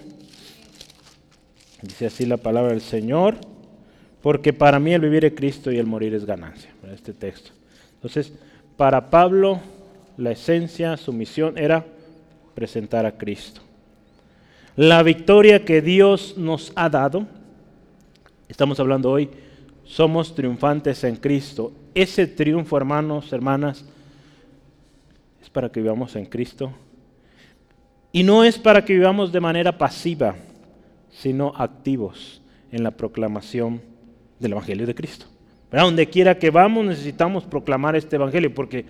[1.80, 3.36] Dice así la palabra del Señor,
[4.20, 6.70] porque para mí el vivir es Cristo y el morir es ganancia.
[6.92, 7.52] Este texto.
[7.94, 8.34] Entonces,
[8.76, 9.60] para Pablo,
[10.18, 11.86] la esencia, su misión era
[12.54, 13.62] presentar a Cristo.
[14.76, 17.26] La victoria que Dios nos ha dado,
[18.48, 19.30] estamos hablando hoy,
[19.84, 21.72] somos triunfantes en Cristo.
[21.94, 23.84] Ese triunfo, hermanos, hermanas,
[25.54, 26.72] para que vivamos en Cristo.
[28.12, 30.34] Y no es para que vivamos de manera pasiva,
[31.10, 33.80] sino activos en la proclamación
[34.40, 35.26] del Evangelio de Cristo.
[35.70, 35.86] ¿Verdad?
[35.86, 38.84] Donde quiera que vamos necesitamos proclamar este Evangelio porque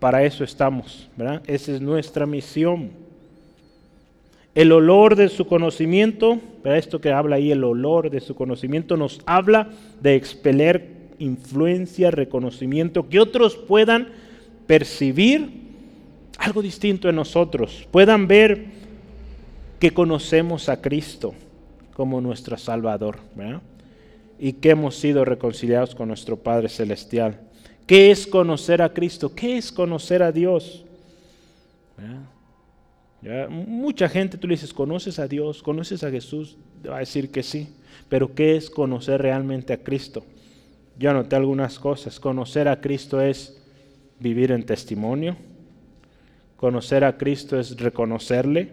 [0.00, 1.08] para eso estamos.
[1.14, 1.42] ¿verdad?
[1.46, 2.90] Esa es nuestra misión.
[4.56, 6.78] El olor de su conocimiento, ¿verdad?
[6.78, 9.68] esto que habla ahí, el olor de su conocimiento nos habla
[10.00, 10.88] de expeler
[11.18, 14.08] influencia, reconocimiento, que otros puedan
[14.66, 15.50] percibir
[16.38, 18.64] algo distinto en nosotros, puedan ver
[19.78, 21.34] que conocemos a Cristo
[21.92, 23.18] como nuestro Salvador
[24.38, 27.40] y que hemos sido reconciliados con nuestro Padre Celestial.
[27.86, 29.34] ¿Qué es conocer a Cristo?
[29.34, 30.82] ¿Qué es conocer a Dios?
[33.48, 35.62] Mucha gente tú le dices, ¿conoces a Dios?
[35.62, 36.56] ¿Conoces a Jesús?
[36.88, 37.68] Va a decir que sí,
[38.08, 40.24] pero ¿qué es conocer realmente a Cristo?
[40.98, 42.20] Yo anoté algunas cosas.
[42.20, 43.60] Conocer a Cristo es
[44.20, 45.36] vivir en testimonio,
[46.56, 48.72] Conocer a Cristo es reconocerle.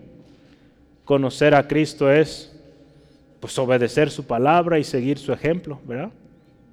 [1.04, 2.50] Conocer a Cristo es
[3.42, 6.10] pues obedecer su palabra y seguir su ejemplo, ¿verdad?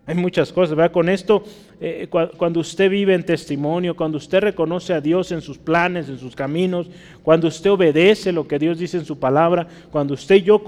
[0.07, 0.93] Hay muchas cosas, ¿verdad?
[0.93, 1.45] Con esto,
[1.81, 6.19] eh, cuando usted vive en testimonio, cuando usted reconoce a Dios en sus planes, en
[6.19, 6.91] sus caminos,
[7.23, 10.63] cuando usted obedece lo que Dios dice en su palabra, cuando usted y yo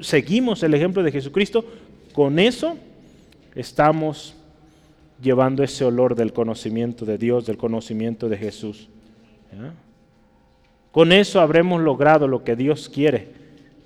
[0.00, 1.64] seguimos el ejemplo de Jesucristo,
[2.14, 2.76] con eso
[3.54, 4.34] estamos
[5.20, 8.88] llevando ese olor del conocimiento de Dios, del conocimiento de Jesús.
[10.92, 13.28] Con eso habremos logrado lo que Dios quiere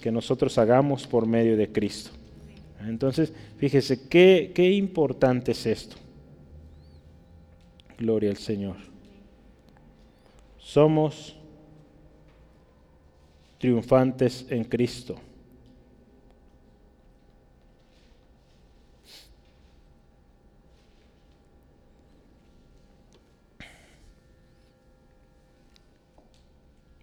[0.01, 2.11] que nosotros hagamos por medio de Cristo.
[2.87, 5.97] Entonces, fíjese, qué, qué importante es esto.
[7.99, 8.77] Gloria al Señor.
[10.59, 11.37] Somos
[13.59, 15.16] triunfantes en Cristo.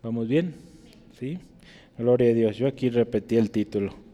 [0.01, 0.55] ¿Vamos bien?
[1.19, 1.37] ¿Sí?
[1.97, 2.57] Gloria a Dios.
[2.57, 4.06] Yo aquí repetí el título.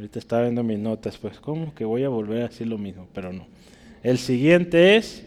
[0.00, 3.06] Ahorita estaba viendo mis notas, pues ¿cómo que voy a volver a decir lo mismo?
[3.12, 3.46] Pero no.
[4.02, 5.26] El siguiente es...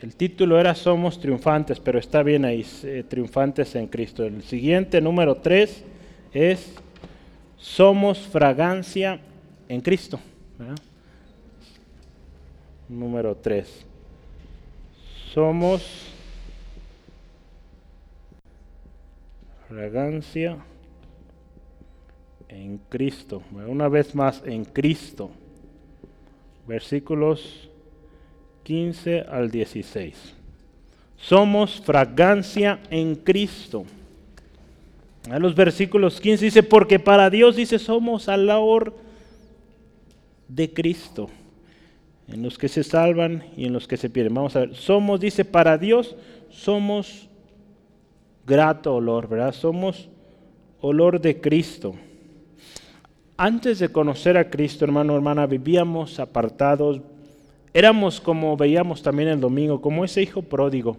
[0.00, 4.24] El título era Somos triunfantes, pero está bien ahí, eh, triunfantes en Cristo.
[4.24, 5.84] El siguiente, número tres,
[6.32, 6.74] es
[7.58, 9.20] Somos fragancia
[9.68, 10.18] en Cristo.
[12.88, 13.84] Número tres.
[15.34, 15.86] Somos
[19.68, 20.56] fragancia
[22.48, 23.42] en Cristo.
[23.66, 25.30] Una vez más, en Cristo.
[26.66, 27.68] Versículos
[28.64, 30.34] 15 al 16.
[31.16, 33.84] Somos fragancia en Cristo.
[35.30, 38.94] En los versículos 15 dice, porque para Dios dice, somos al labor
[40.48, 41.30] de Cristo,
[42.28, 44.34] en los que se salvan y en los que se pierden.
[44.34, 46.14] Vamos a ver, somos, dice, para Dios
[46.50, 47.28] somos
[48.46, 49.52] grato olor, ¿verdad?
[49.52, 50.08] Somos
[50.80, 51.94] olor de Cristo.
[53.36, 57.00] Antes de conocer a Cristo, hermano, hermana, vivíamos apartados.
[57.72, 60.96] Éramos como veíamos también el domingo, como ese hijo pródigo,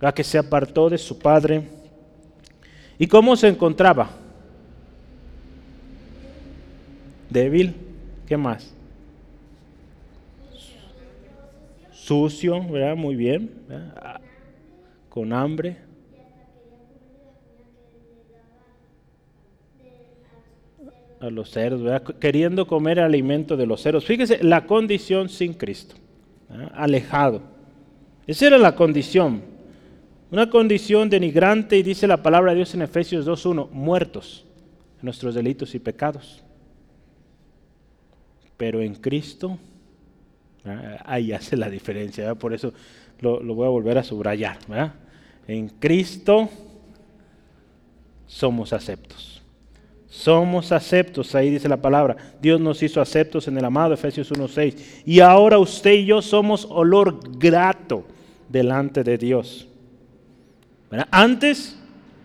[0.00, 1.64] la que se apartó de su padre.
[2.98, 4.10] ¿Y cómo se encontraba?
[7.28, 7.74] Débil.
[8.26, 8.72] ¿Qué más?
[11.90, 12.94] Sucio, ¿verdad?
[12.94, 13.50] Muy bien.
[13.68, 14.20] ¿verdad?
[15.08, 15.85] Con hambre.
[21.30, 24.04] Los cerdos, queriendo comer alimento de los cerdos.
[24.04, 25.96] Fíjese, la condición sin Cristo,
[26.74, 27.42] alejado.
[28.26, 29.42] Esa era la condición.
[30.30, 34.44] Una condición denigrante y dice la palabra de Dios en Efesios 2.1, muertos
[34.98, 36.42] en nuestros delitos y pecados.
[38.56, 39.58] Pero en Cristo,
[41.04, 42.72] ahí hace la diferencia, por eso
[43.20, 44.58] lo, voy a volver a subrayar.
[45.46, 46.48] En Cristo
[48.26, 49.35] somos aceptos.
[50.16, 52.16] Somos aceptos, ahí dice la palabra.
[52.40, 55.02] Dios nos hizo aceptos en el amado Efesios 1.6.
[55.04, 58.02] Y ahora usted y yo somos olor grato
[58.48, 59.68] delante de Dios.
[61.10, 61.78] Antes,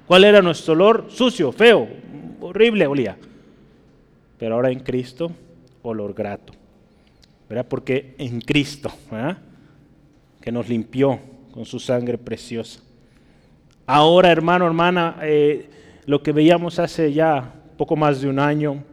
[0.08, 1.08] ¿cuál era nuestro olor?
[1.10, 1.86] Sucio, feo,
[2.40, 3.18] horrible olía.
[4.38, 5.30] Pero ahora en Cristo,
[5.82, 6.54] olor grato.
[7.50, 7.66] ¿Verdad?
[7.68, 9.38] Porque en Cristo, ¿verdad?
[10.40, 11.20] que nos limpió
[11.52, 12.80] con su sangre preciosa.
[13.86, 15.70] Ahora, hermano, hermana, eh,
[16.06, 18.84] lo que veíamos hace ya poco más de un año,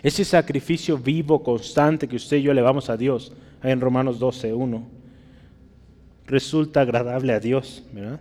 [0.00, 3.32] ese sacrificio vivo, constante que usted y yo le vamos a Dios,
[3.64, 4.86] en Romanos 12, 1,
[6.24, 8.20] resulta agradable a Dios, ¿verdad?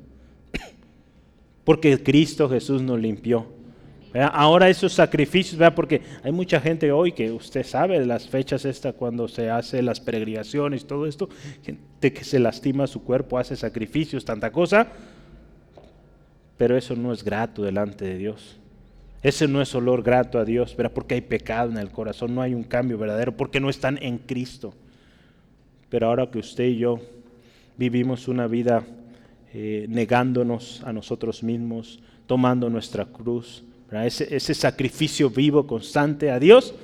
[1.64, 3.46] Porque Cristo Jesús nos limpió.
[4.12, 4.32] ¿verdad?
[4.34, 5.76] Ahora esos sacrificios, ¿verdad?
[5.76, 10.00] porque hay mucha gente hoy que usted sabe las fechas estas cuando se hace las
[10.00, 11.30] peregrinaciones, todo esto,
[11.62, 14.88] gente que se lastima su cuerpo, hace sacrificios, tanta cosa,
[16.58, 18.59] pero eso no es grato delante de Dios.
[19.22, 20.94] Ese no es olor grato a Dios, ¿verdad?
[20.94, 24.18] Porque hay pecado en el corazón, no hay un cambio verdadero, porque no están en
[24.18, 24.74] Cristo.
[25.90, 27.00] Pero ahora que usted y yo
[27.78, 28.84] vivimos una vida
[29.54, 36.76] eh, negándonos a nosotros mismos, tomando nuestra cruz, ese, ese, sacrificio vivo, constante a Dios,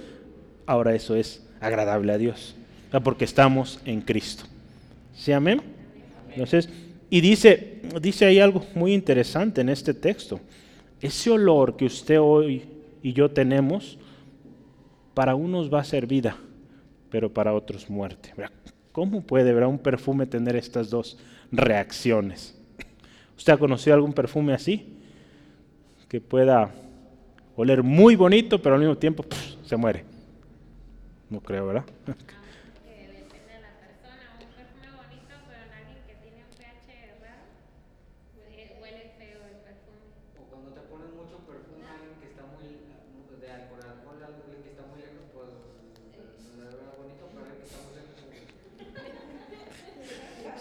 [0.65, 2.55] ahora eso es agradable a Dios,
[2.87, 3.03] ¿verdad?
[3.03, 4.45] porque estamos en Cristo.
[5.15, 5.61] ¿Sí, amén?
[6.31, 6.67] Entonces,
[7.09, 10.41] y dice, dice ahí algo muy interesante en este texto
[11.01, 12.63] ese olor que usted hoy
[13.01, 13.97] y yo tenemos,
[15.13, 16.37] para unos va a ser vida,
[17.09, 18.33] pero para otros muerte.
[18.91, 21.17] ¿Cómo puede un perfume tener estas dos
[21.51, 22.57] reacciones?
[23.37, 24.93] ¿Usted ha conocido algún perfume así?
[26.09, 26.71] Que pueda
[27.55, 29.25] oler muy bonito, pero al mismo tiempo
[29.63, 30.03] se muere.
[31.29, 31.85] No creo, ¿verdad?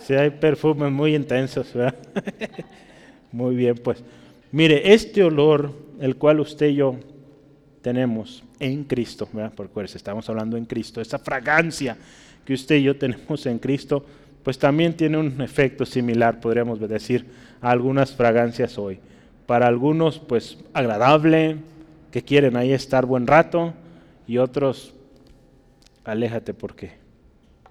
[0.05, 1.95] Si hay perfumes muy intensos, ¿verdad?
[3.33, 4.05] muy bien, pues.
[4.53, 6.97] Mire, este olor, el cual usted y yo
[7.81, 9.53] tenemos en Cristo, ¿verdad?
[9.57, 11.97] Porque estamos hablando en Cristo, esa fragancia
[12.45, 14.05] que usted y yo tenemos en Cristo,
[14.43, 17.25] pues también tiene un efecto similar, podríamos decir,
[17.63, 18.99] a algunas fragancias hoy.
[19.47, 21.57] Para algunos, pues agradable,
[22.11, 23.73] que quieren ahí estar buen rato,
[24.27, 24.93] y otros,
[26.05, 26.93] aléjate porque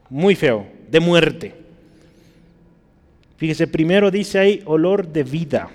[0.10, 1.62] muy feo, de muerte.
[3.44, 5.70] Fíjese, primero dice ahí olor de vida.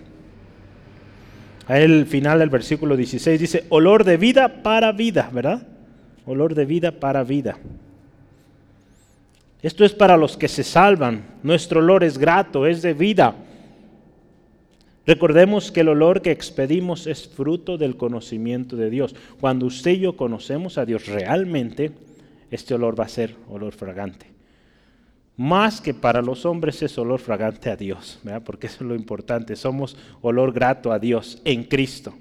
[1.66, 5.68] Al final del versículo 16 dice olor de vida para vida, ¿verdad?
[6.24, 7.58] Olor de vida para vida.
[9.60, 11.26] Esto es para los que se salvan.
[11.42, 13.34] Nuestro olor es grato, es de vida.
[15.06, 19.14] Recordemos que el olor que expedimos es fruto del conocimiento de Dios.
[19.40, 21.92] Cuando usted y yo conocemos a Dios realmente,
[22.50, 24.37] este olor va a ser olor fragante
[25.38, 28.42] más que para los hombres es olor fragante a Dios, ¿verdad?
[28.44, 32.12] porque eso es lo importante, somos olor grato a Dios en Cristo.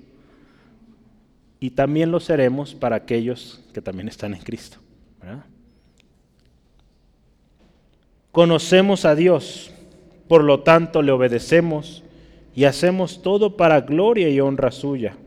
[1.59, 4.77] Y también lo seremos para aquellos que también están en Cristo.
[8.31, 9.71] Conocemos a Dios,
[10.27, 12.03] por lo tanto le obedecemos
[12.55, 15.17] y hacemos todo para gloria y honra suya.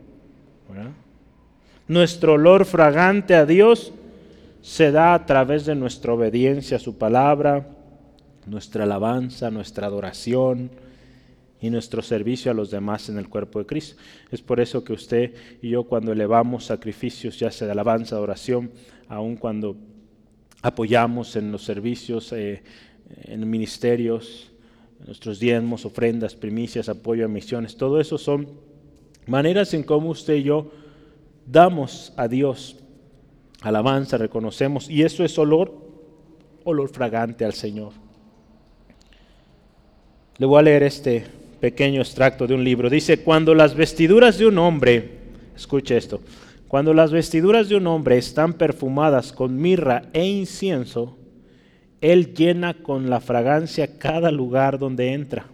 [1.89, 3.91] Nuestro olor fragante a Dios
[4.61, 7.67] se da a través de nuestra obediencia a su palabra,
[8.45, 10.71] nuestra alabanza, nuestra adoración
[11.61, 14.01] y nuestro servicio a los demás en el cuerpo de Cristo.
[14.31, 18.71] Es por eso que usted y yo cuando elevamos sacrificios, ya sea de alabanza, adoración,
[19.07, 19.75] aun cuando
[20.61, 22.63] apoyamos en los servicios, eh,
[23.25, 24.51] en ministerios,
[25.05, 28.47] nuestros diezmos, ofrendas, primicias, apoyo a misiones, todo eso son
[29.27, 30.71] maneras en cómo usted y yo
[31.45, 32.77] damos a Dios
[33.61, 35.73] alabanza, reconocemos, y eso es olor,
[36.63, 37.93] olor fragante al Señor.
[40.37, 41.25] Le voy a leer este
[41.59, 42.89] pequeño extracto de un libro.
[42.89, 45.11] Dice, cuando las vestiduras de un hombre,
[45.55, 46.21] escuche esto,
[46.67, 51.17] cuando las vestiduras de un hombre están perfumadas con mirra e incienso,
[51.99, 55.45] él llena con la fragancia cada lugar donde entra.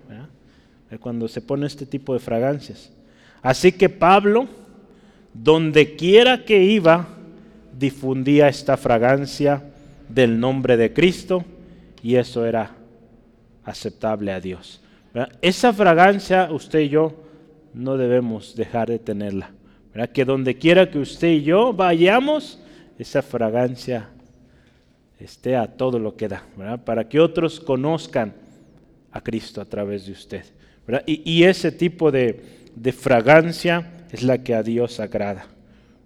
[1.01, 2.93] Cuando se pone este tipo de fragancias.
[3.41, 4.47] Así que Pablo,
[5.34, 7.09] donde quiera que iba,
[7.78, 9.63] difundía esta fragancia
[10.07, 11.43] del nombre de Cristo
[12.01, 12.76] y eso era
[13.68, 14.82] aceptable a Dios.
[15.41, 17.13] Esa fragancia usted y yo
[17.74, 19.51] no debemos dejar de tenerla.
[20.13, 22.59] Que donde quiera que usted y yo vayamos,
[22.97, 24.09] esa fragancia
[25.20, 26.43] esté a todo lo que da,
[26.86, 28.34] para que otros conozcan
[29.11, 30.45] a Cristo a través de usted.
[31.05, 32.41] Y, ese tipo de,
[32.95, 35.47] fragancia es la que a Dios agrada.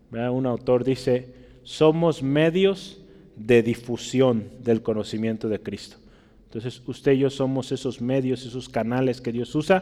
[0.09, 1.27] Un autor dice,
[1.63, 2.99] somos medios
[3.35, 5.97] de difusión del conocimiento de Cristo.
[6.51, 9.81] Entonces usted y yo somos esos medios, esos canales que Dios usa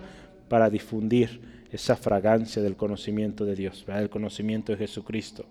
[0.49, 1.41] para difundir
[1.71, 5.45] esa fragancia del conocimiento de Dios, del conocimiento de Jesucristo.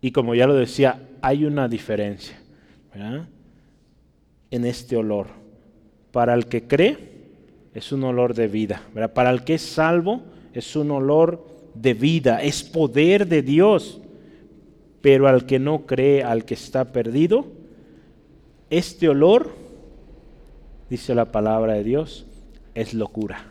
[0.00, 2.40] Y como ya lo decía, hay una diferencia
[4.50, 5.26] en este olor.
[6.10, 6.96] Para el que cree
[7.74, 8.80] es un olor de vida.
[9.12, 10.22] Para el que es salvo
[10.54, 14.00] es un olor de vida, es poder de Dios.
[15.02, 17.62] Pero al que no cree, al que está perdido,
[18.78, 19.52] este olor,
[20.90, 22.26] dice la palabra de Dios,
[22.74, 23.46] es locura.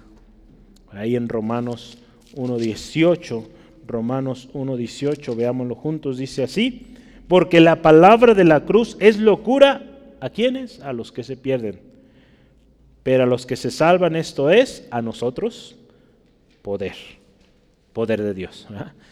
[0.92, 1.98] Ahí en Romanos
[2.36, 3.48] 1.18
[3.88, 6.88] Romanos 1.18, veámoslo juntos, dice así,
[7.28, 9.86] porque la palabra de la cruz es locura
[10.20, 10.80] a quienes?
[10.82, 11.80] A los que se pierden.
[13.04, 15.76] Pero a los que se salvan esto es a nosotros
[16.62, 16.96] poder,
[17.94, 18.68] poder de Dios.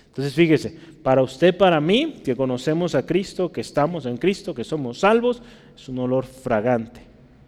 [0.07, 4.63] Entonces fíjese, para usted, para mí, que conocemos a Cristo, que estamos en Cristo, que
[4.63, 5.41] somos salvos,
[5.75, 7.01] es un olor fragante,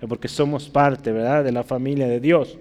[0.07, 2.57] porque somos parte, ¿verdad?, de la familia de Dios.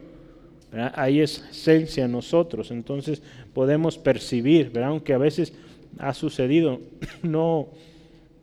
[0.95, 4.89] Ahí es esencia en nosotros, entonces podemos percibir, ¿verdad?
[4.89, 5.53] aunque a veces
[5.99, 6.81] ha sucedido,
[7.23, 7.68] no,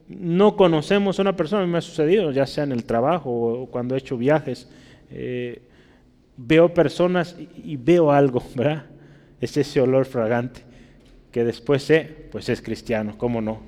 [0.08, 3.32] no conocemos a una persona, a mí me ha sucedido, ya sea en el trabajo
[3.32, 4.70] o cuando he hecho viajes,
[5.10, 5.64] eh,
[6.38, 8.86] veo personas y, veo algo, ¿verdad?
[9.42, 10.62] Es ese olor fragante,
[11.32, 13.62] que después sé, pues es cristiano, ¿cómo no?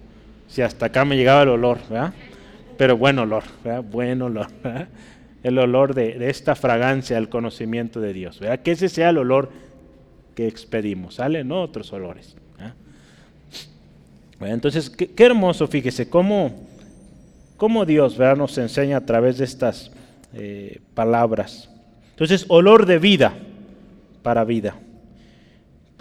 [0.48, 2.14] Si hasta acá me llegaba el olor, ¿verdad?
[2.78, 3.84] Pero buen olor, ¿verdad?
[3.84, 4.88] Buen olor, ¿verdad?
[5.44, 8.40] el olor de, esta fragancia al conocimiento de Dios.
[8.40, 8.60] ¿verdad?
[8.60, 9.50] Que ese sea el olor
[10.36, 11.16] que expedimos.
[11.16, 12.36] Salen otros olores.
[14.40, 16.68] entonces, qué, hermoso, fíjese, cómo,
[17.58, 18.38] cómo Dios ¿verdad?
[18.38, 19.92] nos enseña a través de estas
[20.34, 21.70] eh, palabras.
[22.12, 23.34] Entonces, olor de vida
[24.24, 24.76] para vida.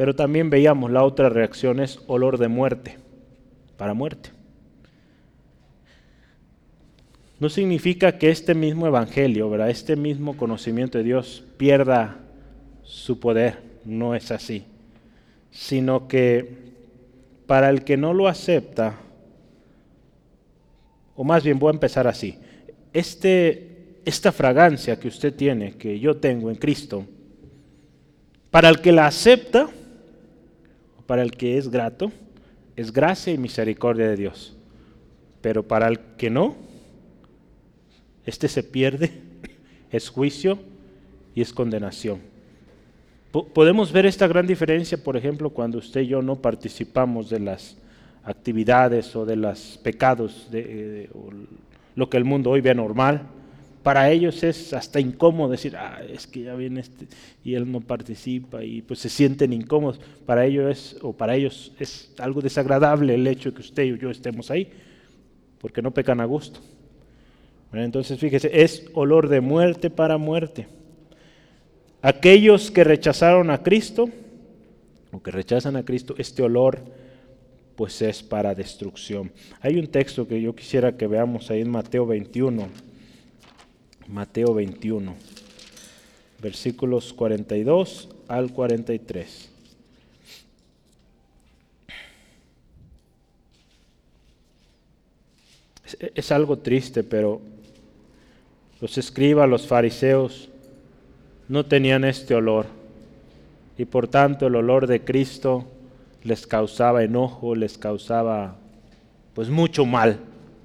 [0.01, 2.97] Pero también veíamos la otra reacción es olor de muerte
[3.77, 4.31] para muerte.
[7.39, 9.69] no significa que este mismo evangelio, ¿verdad?
[9.69, 12.17] este mismo conocimiento de Dios pierda
[12.83, 14.65] su poder, no es así,
[15.51, 16.49] sino que
[17.47, 18.99] para el que no lo acepta,
[21.15, 22.39] o más bien voy a empezar así,
[22.95, 27.05] este, esta fragancia que usted tiene, que yo tengo en Cristo,
[28.51, 29.69] para el que la acepta,
[31.11, 32.13] para el que es grato,
[32.77, 34.57] es gracia y misericordia de Dios.
[35.41, 36.55] Pero para el que no,
[38.25, 39.11] este se pierde,
[39.91, 40.61] es juicio
[41.35, 42.21] y es condenación.
[43.33, 47.77] podemos ver esta gran diferencia, por ejemplo, cuando usted y yo no participamos de las
[48.23, 51.11] actividades o de los pecados, de,
[51.97, 53.27] lo que el mundo hoy ve normal.
[53.83, 57.07] Para ellos es hasta incómodo decir, ah, es que ya viene este
[57.43, 60.01] y él no participa y pues se sienten incómodos.
[60.26, 63.99] Para ellos es, o para ellos es algo desagradable el hecho de que usted y
[63.99, 64.68] yo estemos ahí,
[65.59, 66.61] porque no pecan a gusto.
[67.72, 70.66] Entonces fíjese, es olor de muerte para muerte.
[72.03, 74.11] Aquellos que rechazaron a Cristo,
[75.12, 76.81] o que rechazan a Cristo, este olor
[77.76, 79.33] pues es para destrucción.
[79.62, 82.89] Hay un texto que yo quisiera que veamos ahí en Mateo 21.
[84.11, 85.15] Mateo 21,
[86.43, 89.51] versículos 42 al 43.
[96.15, 97.41] es algo triste, pero
[98.81, 100.49] los escribas, los fariseos,
[101.49, 102.67] no tenían este olor.
[103.77, 105.65] Y por tanto el olor de Cristo
[106.23, 108.57] les causaba enojo, les causaba
[109.35, 110.19] pues mucho mal.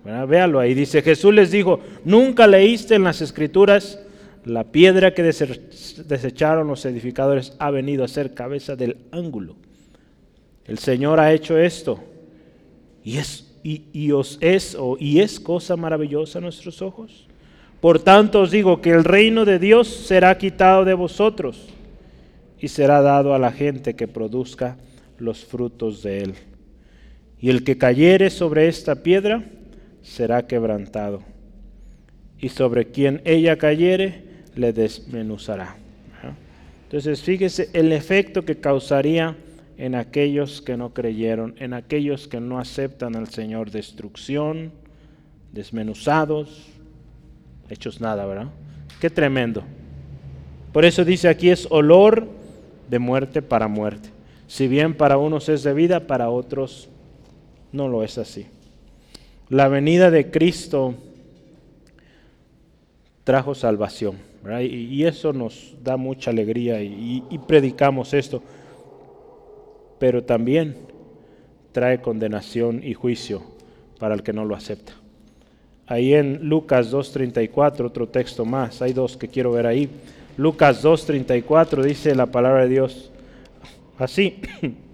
[0.05, 3.99] Véalo ahí, dice Jesús les dijo, nunca leíste en las escrituras
[4.45, 9.55] la piedra que desecharon los edificadores ha venido a ser cabeza del ángulo.
[10.65, 11.99] El Señor ha hecho esto
[13.03, 17.27] y es, y, os es, o, y es cosa maravillosa a nuestros ojos.
[17.81, 21.67] Por tanto os digo que el reino de Dios será quitado de vosotros
[22.59, 24.77] y será dado a la gente que produzca
[25.17, 26.33] los frutos de él.
[27.39, 29.43] Y el que cayere sobre esta piedra
[30.05, 31.21] será quebrantado,
[32.39, 34.23] y sobre quien ella cayere
[34.55, 35.75] le desmenuzará.
[36.83, 39.35] Entonces fíjese el efecto que causaría
[39.77, 44.71] en aquellos que no creyeron, en aquellos que no aceptan al Señor, destrucción,
[45.51, 46.67] desmenuzados,
[47.69, 48.47] hechos nada, ¿verdad?
[49.01, 49.63] Qué tremendo.
[50.71, 52.27] Por eso dice aquí es olor
[52.89, 54.09] de muerte para muerte.
[54.47, 56.89] Si bien para unos es de vida, para otros
[57.71, 58.45] no lo es así.
[59.49, 60.95] La venida de Cristo
[63.23, 64.17] trajo salvación,
[64.61, 68.41] y, eso nos da mucha alegría y, y predicamos esto,
[69.99, 70.75] pero también
[71.71, 73.43] trae condenación y juicio
[73.99, 74.93] para el que no lo acepta.
[75.87, 79.89] Ahí en Lucas 2.34, otro texto más, hay dos que quiero ver ahí.
[80.37, 83.11] Lucas 2.34 dice la palabra de Dios
[83.97, 84.41] así.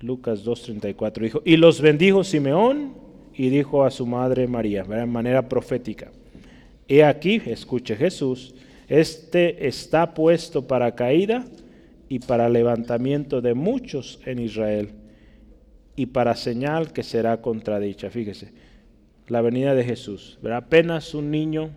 [0.00, 2.94] Lucas 2.34 dijo, y los bendijo Simeón
[3.34, 6.10] y dijo a su madre María, de manera profética,
[6.88, 8.54] he aquí, escuche Jesús,
[8.88, 11.44] este está puesto para caída
[12.08, 14.90] y para levantamiento de muchos en Israel
[15.94, 18.10] y para señal que será contradicha.
[18.10, 18.52] Fíjese,
[19.28, 21.70] la venida de Jesús, apenas un niño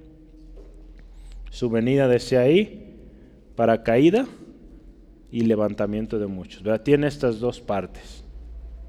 [1.51, 2.95] su venida desde ahí
[3.55, 4.25] para caída
[5.33, 6.61] y levantamiento de muchos.
[6.83, 8.23] Tiene estas dos partes,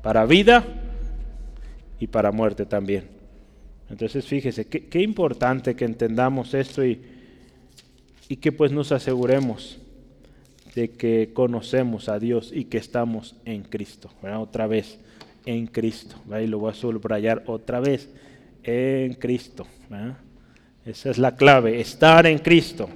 [0.02, 0.62] para vida
[1.98, 3.08] y para muerte también.
[3.88, 7.00] Entonces fíjese, qué, importante que entendamos esto y,
[8.28, 9.78] y que pues nos aseguremos
[10.74, 14.10] de que conocemos a Dios y que estamos en Cristo.
[14.36, 14.98] Otra vez,
[15.46, 16.16] en Cristo.
[16.38, 18.10] Y lo voy a subrayar otra vez,
[18.62, 19.66] en Cristo.
[20.84, 22.90] Esa es la clave, estar en Cristo.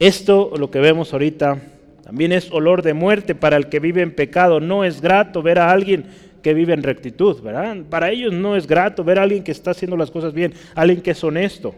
[0.00, 1.62] Esto, lo que vemos ahorita,
[2.02, 4.58] también es olor de muerte para el que vive en pecado.
[4.58, 6.06] No es grato ver a alguien
[6.42, 7.76] que vive en rectitud, ¿verdad?
[7.88, 11.02] Para ellos no es grato ver a alguien que está haciendo las cosas bien, alguien
[11.02, 11.74] que es honesto.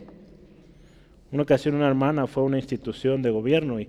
[1.33, 3.89] Una ocasión una hermana fue a una institución de gobierno y,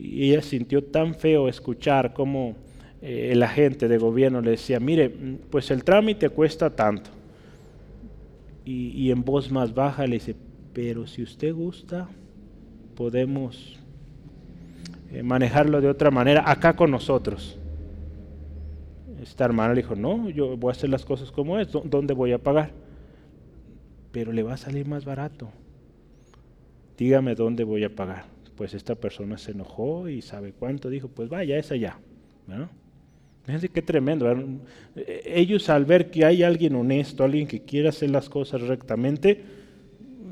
[0.00, 2.54] ella sintió tan feo escuchar cómo
[3.02, 5.10] eh, el agente de gobierno le decía, mire,
[5.50, 7.10] pues el trámite cuesta tanto
[8.64, 10.36] y, en voz más baja le dice,
[10.72, 12.08] pero si usted gusta,
[12.98, 13.78] podemos
[15.12, 17.56] eh, manejarlo de otra manera acá con nosotros.
[19.22, 22.32] Esta hermana le dijo, no, yo voy a hacer las cosas como es, ¿dónde voy
[22.32, 22.72] a pagar?
[24.10, 25.48] Pero le va a salir más barato.
[26.96, 28.24] Dígame dónde voy a pagar.
[28.56, 32.00] Pues esta persona se enojó y sabe cuánto, dijo, pues vaya, es allá.
[32.48, 32.68] ¿no?
[33.44, 34.26] Fíjense qué tremendo.
[35.24, 39.44] Ellos al ver que hay alguien honesto, alguien que quiere hacer las cosas rectamente,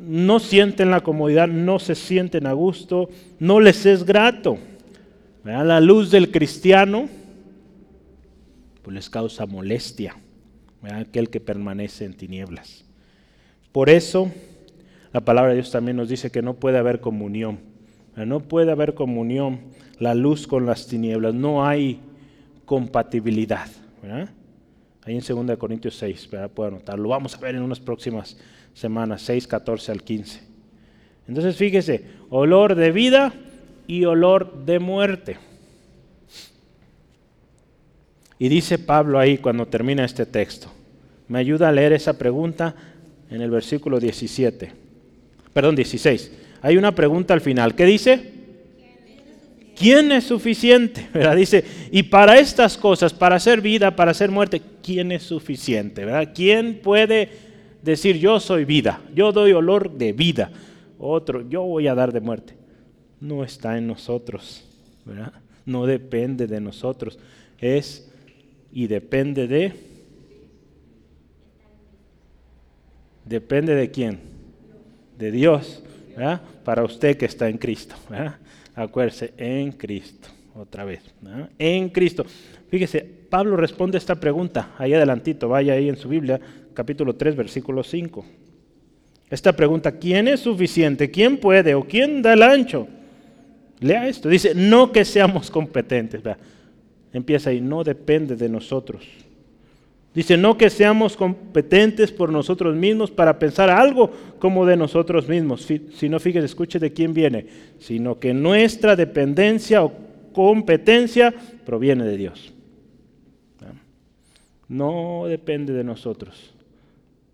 [0.06, 4.58] no sienten la comodidad, no se sienten a gusto, no les es grato.
[5.44, 7.08] La luz del cristiano
[8.82, 10.16] pues les causa molestia,
[10.82, 12.84] aquel que permanece en tinieblas.
[13.72, 14.30] Por eso
[15.12, 17.58] la palabra de Dios también nos dice que no puede haber comunión.
[18.14, 19.60] No puede haber comunión,
[19.98, 21.34] la luz con las tinieblas.
[21.34, 22.00] No hay
[22.64, 23.66] compatibilidad.
[25.04, 26.50] Ahí en 2 Corintios 6, ¿verdad?
[26.50, 27.08] puedo anotarlo.
[27.08, 28.36] Vamos a ver en unas próximas
[28.76, 30.40] semanas, 6, 14 al 15.
[31.26, 33.32] Entonces fíjese, olor de vida
[33.86, 35.38] y olor de muerte.
[38.38, 40.70] Y dice Pablo ahí cuando termina este texto,
[41.26, 42.74] me ayuda a leer esa pregunta
[43.30, 44.72] en el versículo 17,
[45.54, 46.32] perdón, 16.
[46.60, 47.74] Hay una pregunta al final.
[47.74, 48.32] ¿Qué dice?
[49.74, 51.08] ¿Quién es suficiente?
[51.14, 51.34] ¿Verdad?
[51.34, 56.04] Dice, y para estas cosas, para hacer vida, para hacer muerte, ¿quién es suficiente?
[56.04, 56.32] ¿Verdad?
[56.34, 57.45] ¿Quién puede
[57.86, 59.00] decir yo soy vida?
[59.14, 60.50] Yo doy olor de vida.
[60.98, 62.54] Otro, yo voy a dar de muerte.
[63.20, 64.64] No está en nosotros,
[65.04, 65.32] ¿verdad?
[65.64, 67.18] No depende de nosotros.
[67.58, 68.12] Es
[68.72, 69.72] y depende de...
[73.24, 74.20] Depende de quién?
[75.18, 75.82] De Dios,
[76.14, 76.42] ¿verdad?
[76.64, 77.96] Para usted que está en Cristo.
[78.74, 81.00] Acuérdese, en Cristo, otra vez,
[81.58, 82.24] en Cristo.
[82.68, 86.40] Fíjese, Pablo responde esta pregunta, ahí adelantito, vaya ahí en su Biblia,
[86.76, 88.24] capítulo 3, versículo 5.
[89.30, 91.10] Esta pregunta, ¿quién es suficiente?
[91.10, 91.74] ¿Quién puede?
[91.74, 92.86] ¿O quién da el ancho?
[93.80, 96.20] Lea esto, dice, no que seamos competentes.
[97.12, 99.04] Empieza ahí, no depende de nosotros.
[100.14, 105.66] Dice, no que seamos competentes por nosotros mismos para pensar algo como de nosotros mismos,
[105.94, 107.46] sino, fíjese, escuche de quién viene,
[107.78, 109.92] sino que nuestra dependencia o
[110.32, 112.52] competencia proviene de Dios.
[114.68, 116.55] No depende de nosotros.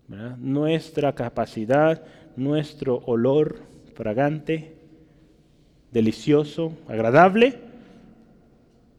[0.07, 2.03] Nuestra capacidad,
[2.35, 3.59] nuestro olor
[3.95, 4.73] fragante,
[5.91, 7.55] delicioso, agradable,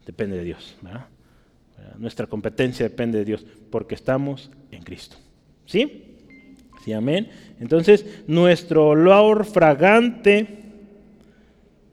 [0.07, 0.77] depende de Dios.
[1.99, 5.17] Nuestra competencia depende de Dios porque estamos en Cristo.
[5.67, 6.05] ¿Sí?
[6.85, 7.29] Sí, amén.
[7.61, 10.47] Entonces, nuestro olor fragante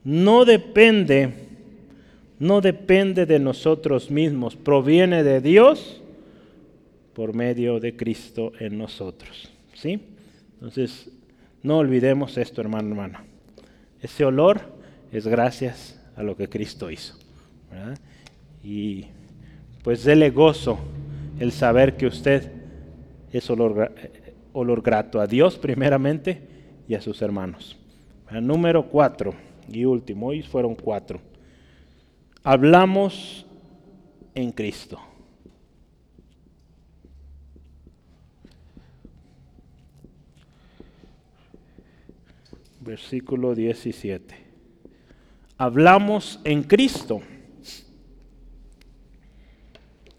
[0.04, 1.32] no depende,
[2.38, 6.01] no depende de nosotros mismos, proviene de Dios
[7.14, 9.50] por medio de Cristo en nosotros.
[9.74, 10.00] ¿Sí?
[10.54, 11.10] Entonces,
[11.62, 13.18] no olvidemos esto, hermano, hermano.
[14.00, 14.60] Ese olor
[15.12, 17.14] es gracias a lo que Cristo hizo.
[18.62, 19.06] Y
[19.82, 20.78] pues dele gozo
[21.38, 22.52] el saber que usted
[23.32, 23.92] es olor,
[24.52, 26.42] olor grato a Dios primeramente
[26.88, 27.76] y a sus hermanos.
[28.30, 29.34] Número cuatro
[29.70, 31.20] y último, hoy fueron cuatro.
[32.42, 33.46] Hablamos
[34.34, 34.98] en Cristo.
[42.84, 44.34] Versículo 17.
[45.56, 47.20] Hablamos en Cristo.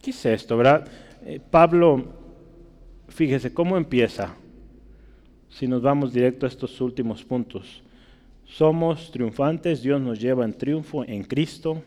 [0.02, 0.88] ¿Qué es esto, verdad?
[1.26, 2.06] Eh, Pablo,
[3.10, 4.36] fíjese cómo empieza.
[5.50, 7.84] Si nos vamos directo a estos últimos puntos.
[8.46, 11.84] Somos triunfantes, Dios nos lleva en triunfo en Cristo.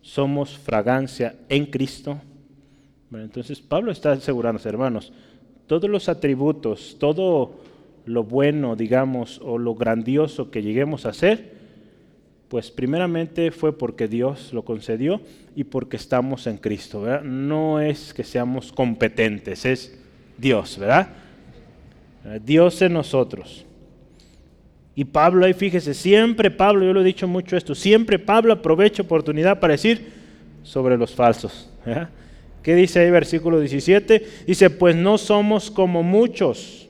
[0.00, 2.18] Somos fragancia en Cristo.
[3.12, 5.12] entonces Pablo está asegurando, hermanos,
[5.66, 7.65] todos los atributos, todo
[8.06, 11.56] lo bueno, digamos, o lo grandioso que lleguemos a ser,
[12.48, 15.20] pues primeramente fue porque Dios lo concedió
[15.56, 17.22] y porque estamos en Cristo, ¿verdad?
[17.22, 19.98] No es que seamos competentes, es
[20.38, 21.08] Dios, ¿verdad?
[22.44, 23.66] Dios en nosotros.
[24.94, 29.02] Y Pablo ahí fíjese, siempre Pablo, yo lo he dicho mucho esto, siempre Pablo aprovecha
[29.02, 30.12] oportunidad para decir
[30.62, 31.68] sobre los falsos.
[31.84, 32.10] ¿verdad?
[32.62, 34.26] ¿Qué dice ahí versículo 17?
[34.46, 36.85] Dice, pues no somos como muchos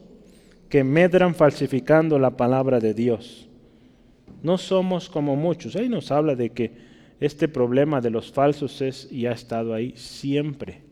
[0.68, 3.46] que medran falsificando la palabra de Dios
[4.46, 5.76] no somos como muchos.
[5.76, 6.70] Ahí nos habla de que
[7.20, 10.82] este problema de los falsos es y ha estado ahí siempre.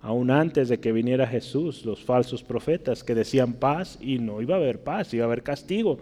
[0.00, 4.54] Aún antes de que viniera Jesús, los falsos profetas que decían paz y no iba
[4.54, 5.98] a haber paz, iba a haber castigo.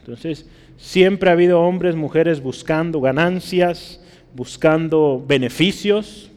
[0.00, 4.00] Entonces, siempre ha habido hombres, mujeres buscando ganancias,
[4.34, 6.30] buscando beneficios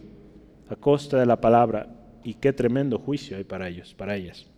[0.70, 1.88] a costa de la palabra.
[2.24, 4.49] Y qué tremendo juicio hay para ellos, para ellas.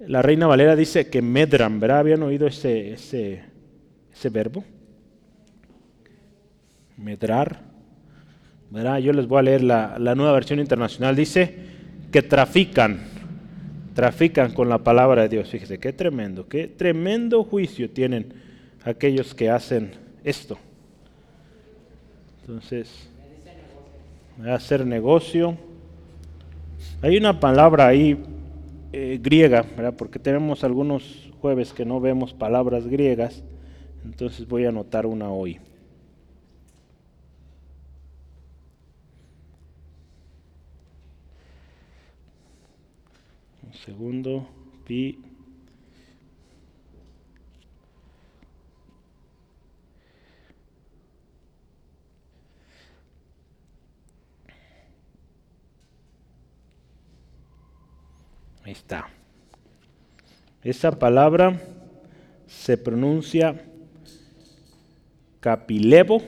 [0.00, 2.00] La Reina Valera dice que medran, ¿verdad?
[2.00, 3.44] ¿Habían oído ese, ese,
[4.12, 4.64] ese verbo.
[6.96, 7.74] Medrar.
[9.00, 11.14] Yo les voy a leer la, nueva versión internacional.
[11.14, 11.54] Dice
[12.10, 13.02] que trafican,
[13.94, 15.48] trafican con la palabra de Dios.
[15.48, 18.32] Fíjese, qué tremendo, qué tremendo juicio tienen
[18.84, 19.92] aquellos que hacen
[20.24, 20.58] esto.
[22.40, 23.08] Entonces,
[24.44, 25.56] hacer negocio.
[27.00, 28.18] Hay una palabra ahí
[28.96, 29.64] eh, griega,
[29.98, 33.42] porque tenemos algunos jueves que no vemos palabras griegas.
[34.04, 35.58] Entonces voy a anotar una hoy.
[43.66, 44.46] Un segundo,
[44.86, 45.18] pi.
[58.64, 59.06] Ahí está.
[60.62, 61.60] Esa palabra
[62.46, 63.62] se pronuncia
[65.38, 66.22] Capilevo,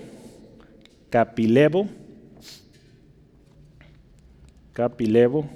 [1.09, 1.89] Capilevo,
[4.75, 5.49] Capilevo.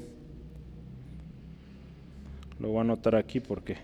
[2.59, 3.77] Lo voy a anotar aquí porque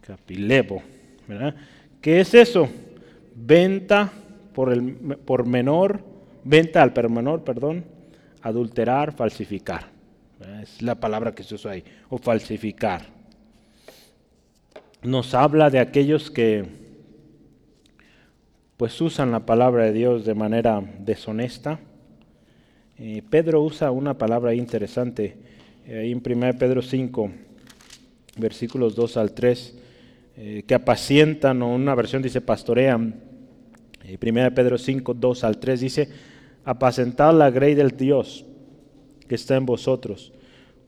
[0.00, 0.82] Capilevo,
[1.28, 1.54] ¿verdad?
[2.00, 2.68] ¿Qué es eso?
[3.36, 4.12] Venta
[4.52, 4.94] por el
[5.24, 6.00] por menor,
[6.44, 7.84] venta al menor, perdón,
[8.42, 9.86] adulterar, falsificar.
[10.62, 11.84] Es la palabra que se usa ahí.
[12.10, 13.06] O falsificar.
[15.02, 16.64] Nos habla de aquellos que
[18.76, 21.78] pues usan la palabra de Dios de manera deshonesta.
[22.98, 25.36] Eh, Pedro usa una palabra interesante
[25.86, 27.30] eh, ahí en 1 Pedro 5,
[28.38, 29.78] versículos 2 al 3,
[30.36, 33.31] eh, que apacientan, o una versión dice pastorean.
[34.04, 36.08] 1 Pedro 5, 2 al 3 dice,
[36.64, 38.44] apacentad la grey del Dios
[39.28, 40.32] que está en vosotros,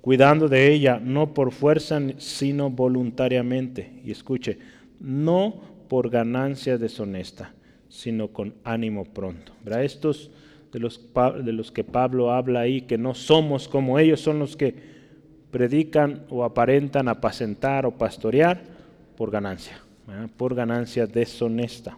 [0.01, 4.01] cuidando de ella no por fuerza, sino voluntariamente.
[4.05, 4.59] Y escuche,
[5.01, 7.55] no por ganancia deshonesta,
[7.89, 9.53] sino con ánimo pronto.
[9.65, 9.85] ¿Verdad?
[9.85, 10.31] Estos
[10.73, 11.01] de los,
[11.45, 14.75] de los que Pablo habla ahí, que no somos como ellos, son los que
[15.51, 18.61] predican o aparentan apacentar o pastorear
[19.17, 19.81] por ganancia,
[20.37, 21.97] por ganancia deshonesta.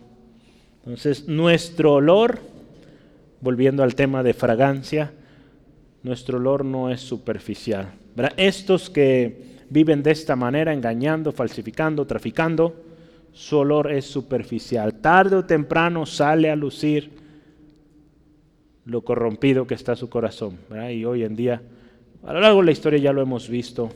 [0.86, 2.38] Entonces, nuestro olor,
[3.40, 5.12] volviendo al tema de fragancia,
[6.04, 7.88] nuestro olor no es superficial.
[8.36, 12.84] Estos que viven de esta manera, engañando, falsificando, traficando,
[13.32, 14.94] su olor es superficial.
[14.94, 17.10] Tarde o temprano sale a lucir
[18.84, 20.56] lo corrompido que está su corazón.
[20.92, 21.60] Y hoy en día,
[22.24, 23.90] a lo largo de la historia ya lo hemos visto,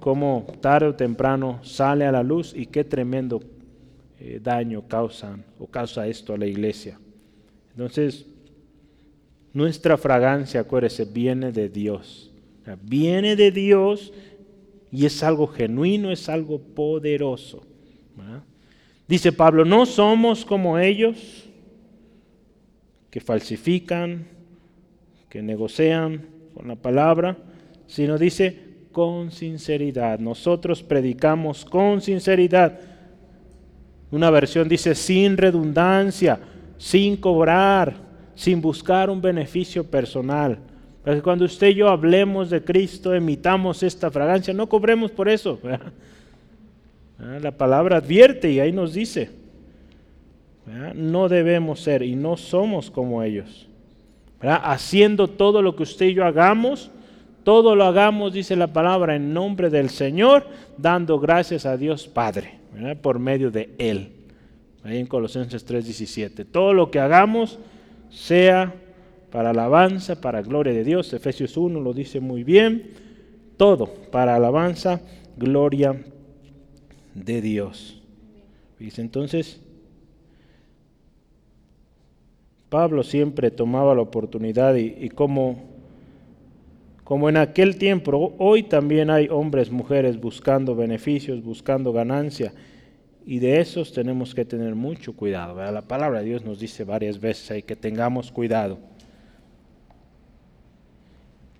[0.00, 3.40] cómo tarde o temprano sale a la luz y qué tremendo
[4.18, 6.98] eh, daño causan o causa esto a la iglesia.
[7.72, 8.26] Entonces,
[9.52, 12.30] nuestra fragancia, acuérdese, viene de Dios.
[12.82, 14.12] viene de Dios
[14.90, 17.62] y es algo genuino, es algo poderoso.
[19.06, 21.44] Dice Pablo, no somos como ellos
[23.10, 24.26] que falsifican,
[25.28, 27.36] que negocian con la palabra,
[27.86, 28.58] sino dice
[28.92, 30.18] con sinceridad.
[30.18, 32.80] Nosotros predicamos con sinceridad.
[34.10, 36.38] Una versión dice sin redundancia,
[36.78, 37.94] sin cobrar,
[38.34, 40.58] sin buscar un beneficio personal.
[41.02, 45.28] Para que cuando usted y yo hablemos de Cristo, emitamos esta fragancia, no cobremos por
[45.28, 45.58] eso.
[47.18, 49.30] Ah, la palabra advierte y ahí nos dice,
[50.94, 53.68] no debemos ser y no somos como ellos.
[54.42, 56.90] Haciendo todo lo que usted y yo hagamos,
[57.46, 62.58] todo lo hagamos, dice la palabra, en nombre del Señor, dando gracias a Dios Padre,
[63.02, 64.14] por medio de Él.
[64.82, 66.44] Ahí en Colosenses 3:17.
[66.44, 67.60] Todo lo que hagamos
[68.10, 68.74] sea
[69.30, 71.12] para alabanza, para gloria de Dios.
[71.12, 72.90] Efesios 1 lo dice muy bien.
[73.56, 75.00] Todo para alabanza,
[75.36, 76.04] gloria
[77.14, 78.02] de Dios.
[78.80, 79.60] Dice entonces,
[82.68, 85.75] Pablo siempre tomaba la oportunidad y, como,
[87.06, 92.52] como en aquel tiempo, hoy también hay hombres, mujeres buscando beneficios, buscando ganancia.
[93.24, 95.54] Y de esos tenemos que tener mucho cuidado.
[95.70, 98.80] La palabra de Dios nos dice varias veces ahí que tengamos cuidado.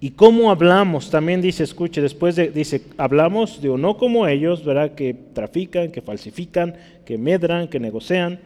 [0.00, 4.64] Y cómo hablamos, también dice, escuche, después de, dice, hablamos de o no como ellos,
[4.64, 4.96] ¿verdad?
[4.96, 6.74] Que trafican, que falsifican,
[7.04, 8.40] que medran, que negocian.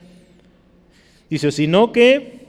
[1.30, 2.40] Dice, sino que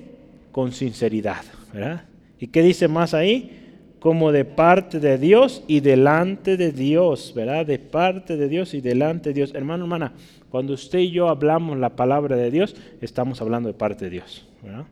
[0.51, 2.03] con sinceridad, ¿verdad?
[2.37, 3.59] ¿Y qué dice más ahí?
[4.01, 7.65] Como de parte de Dios y delante de Dios, ¿verdad?
[7.65, 9.53] De parte de Dios y delante de Dios.
[9.53, 10.13] Hermano, hermana,
[10.49, 14.45] cuando usted y yo hablamos la palabra de Dios, estamos hablando de parte de Dios,
[14.63, 14.85] ¿verdad?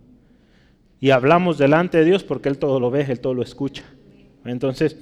[1.01, 3.83] Y hablamos delante de Dios porque Él todo lo ve, Él todo lo escucha.
[4.45, 4.95] Entonces,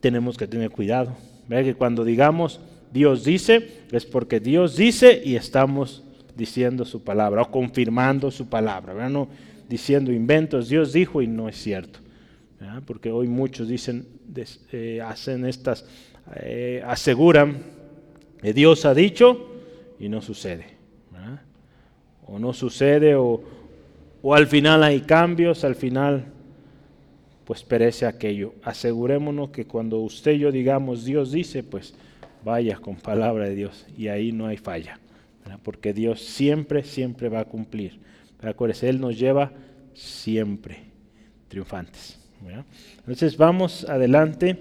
[0.00, 1.14] tenemos que tener cuidado.
[1.48, 2.60] Que cuando digamos
[2.92, 6.02] Dios dice, es porque Dios dice y estamos
[6.36, 9.28] diciendo su palabra o confirmando su palabra, no
[9.68, 12.00] diciendo inventos, Dios dijo y no es cierto.
[12.86, 14.06] Porque hoy muchos dicen,
[14.72, 15.86] eh, hacen estas,
[16.36, 17.62] eh, aseguran
[18.40, 19.48] que Dios ha dicho
[19.98, 20.74] y no sucede.
[22.26, 23.42] O no sucede o,
[24.22, 26.24] o al final hay cambios, al final
[27.44, 28.54] pues perece aquello.
[28.62, 31.94] Asegurémonos que cuando usted y yo digamos Dios dice, pues
[32.44, 34.98] vaya con palabra de Dios y ahí no hay falla,
[35.62, 38.00] porque Dios siempre, siempre va a cumplir.
[38.40, 39.52] Pero Él nos lleva
[39.94, 40.78] siempre
[41.48, 42.23] triunfantes.
[42.98, 44.56] Entonces vamos adelante,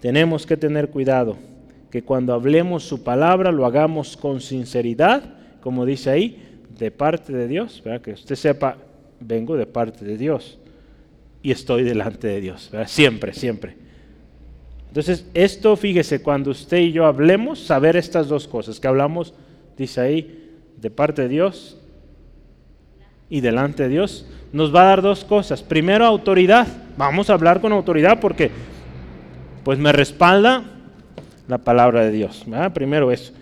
[0.00, 1.36] tenemos que tener cuidado,
[1.90, 5.22] que cuando hablemos su palabra lo hagamos con sinceridad,
[5.60, 6.42] como dice ahí,
[6.78, 8.76] de parte de Dios, que usted sepa,
[9.20, 10.58] vengo de parte de Dios
[11.42, 12.70] y estoy delante de Dios.
[12.86, 13.76] Siempre, siempre.
[14.88, 19.34] Entonces, esto, fíjese, cuando usted y yo hablemos, saber estas dos cosas, que hablamos,
[19.76, 21.79] dice ahí, de parte de Dios
[23.30, 25.62] y delante de Dios, nos va a dar dos cosas.
[25.62, 26.66] Primero, autoridad.
[26.98, 28.50] Vamos a hablar con autoridad porque,
[29.64, 30.64] pues, me respalda
[31.48, 32.44] la palabra de Dios.
[32.74, 33.32] Primero es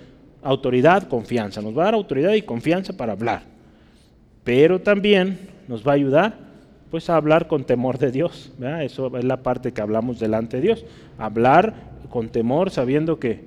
[0.42, 1.60] autoridad, confianza.
[1.60, 3.42] Nos va a dar autoridad y confianza para hablar.
[4.44, 6.48] Pero también nos va a ayudar
[6.90, 8.50] pues a hablar con temor de Dios.
[8.80, 10.86] Eso es la parte que hablamos delante de Dios.
[11.18, 11.74] Hablar
[12.08, 13.44] con temor sabiendo que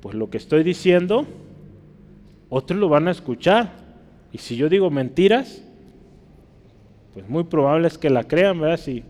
[0.00, 1.26] pues lo que estoy diciendo,
[2.48, 3.83] otros lo van a escuchar.
[4.34, 5.62] Y si yo digo mentiras,
[7.14, 8.78] pues muy probable es que la crean, ¿verdad?
[8.78, 9.02] Si,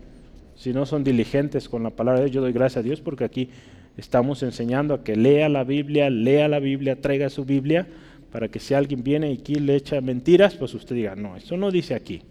[0.55, 3.25] si no son diligentes con la palabra de Dios, yo doy gracias a Dios porque
[3.25, 3.49] aquí
[3.97, 7.87] estamos enseñando a que lea la Biblia, lea la Biblia, traiga su Biblia,
[8.31, 11.57] para que si alguien viene y aquí le echa mentiras, pues usted diga, no, eso
[11.57, 12.21] no dice aquí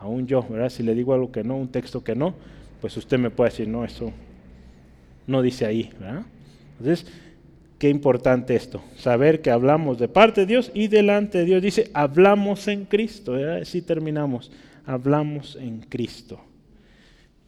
[0.00, 0.70] aún yo, ¿verdad?
[0.70, 2.34] Si le digo algo que no, un texto que no,
[2.80, 4.12] pues usted me puede decir, no, eso
[5.26, 6.22] no dice ahí, ¿verdad?
[6.78, 7.06] Entonces,
[7.80, 11.62] Qué importante esto, saber que hablamos de parte de Dios y delante de Dios.
[11.62, 13.34] Dice, hablamos en Cristo.
[13.34, 14.52] Así terminamos,
[14.84, 16.38] hablamos en Cristo.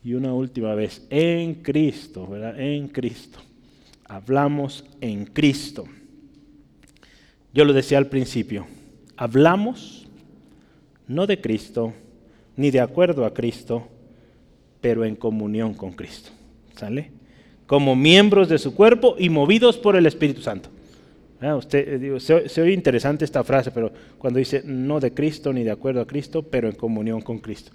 [0.02, 2.58] Y una última vez, en Cristo, ¿verdad?
[2.58, 3.40] En Cristo.
[4.06, 5.84] Hablamos en Cristo.
[7.52, 8.66] Yo lo decía al principio,
[9.18, 10.08] hablamos
[11.08, 11.92] no de Cristo,
[12.56, 13.86] ni de acuerdo a Cristo,
[14.80, 16.30] pero en comunión con Cristo.
[16.74, 17.21] ¿Sale?
[17.72, 20.68] Como miembros de su cuerpo y movidos por el Espíritu Santo.
[21.40, 25.54] Ah, usted, eh, se, se, oye interesante esta frase, pero cuando dice no de Cristo
[25.54, 27.72] ni de acuerdo a Cristo, pero en comunión con Cristo.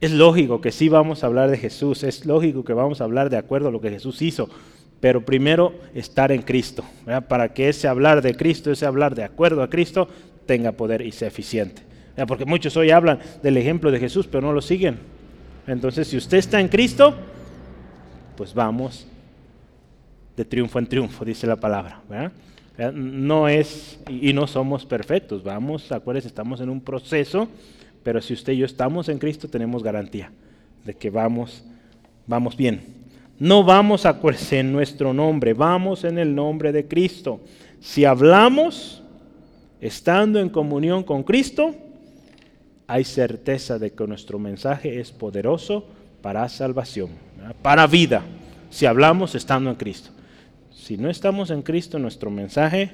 [0.00, 3.30] Es lógico que sí vamos a hablar de Jesús, es lógico que vamos a hablar
[3.30, 4.50] de acuerdo a lo que Jesús hizo,
[4.98, 6.82] pero primero estar en Cristo,
[7.28, 10.08] para que ese hablar de Cristo, ese hablar de acuerdo a Cristo,
[10.46, 11.82] tenga poder y sea eficiente.
[12.26, 14.98] Porque muchos hoy hablan del ejemplo de Jesús, pero no lo siguen.
[15.68, 17.14] Entonces, si usted está en Cristo,
[18.36, 19.06] pues vamos
[20.38, 22.00] de triunfo en triunfo, dice la palabra.
[22.94, 27.48] No es, y no somos perfectos, vamos, acuérdense, estamos en un proceso,
[28.04, 30.30] pero si usted y yo estamos en Cristo, tenemos garantía
[30.84, 31.64] de que vamos,
[32.28, 32.80] vamos bien.
[33.40, 34.20] No vamos a
[34.52, 37.40] en nuestro nombre, vamos en el nombre de Cristo.
[37.80, 39.02] Si hablamos
[39.80, 41.74] estando en comunión con Cristo,
[42.86, 45.84] hay certeza de que nuestro mensaje es poderoso
[46.22, 47.10] para salvación,
[47.60, 48.22] para vida,
[48.70, 50.10] si hablamos estando en Cristo.
[50.88, 52.92] Si no estamos en Cristo, nuestro mensaje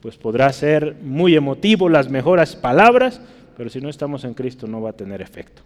[0.00, 3.20] pues podrá ser muy emotivo, las mejores palabras,
[3.56, 5.62] pero si no estamos en Cristo no va a tener efecto.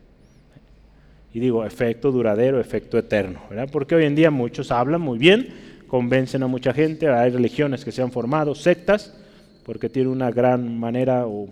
[1.35, 3.69] Y digo, efecto duradero, efecto eterno, ¿verdad?
[3.71, 5.49] Porque hoy en día muchos hablan muy bien,
[5.89, 9.15] convencen a mucha gente, hay religiones que se han formado, sectas,
[9.63, 11.49] porque tienen una gran manera o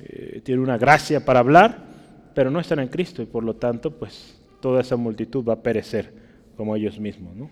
[0.00, 1.78] eh, tienen una gracia para hablar,
[2.34, 5.62] pero no están en Cristo y por lo tanto, pues toda esa multitud va a
[5.62, 6.12] perecer
[6.58, 7.48] como ellos mismos, ¿no?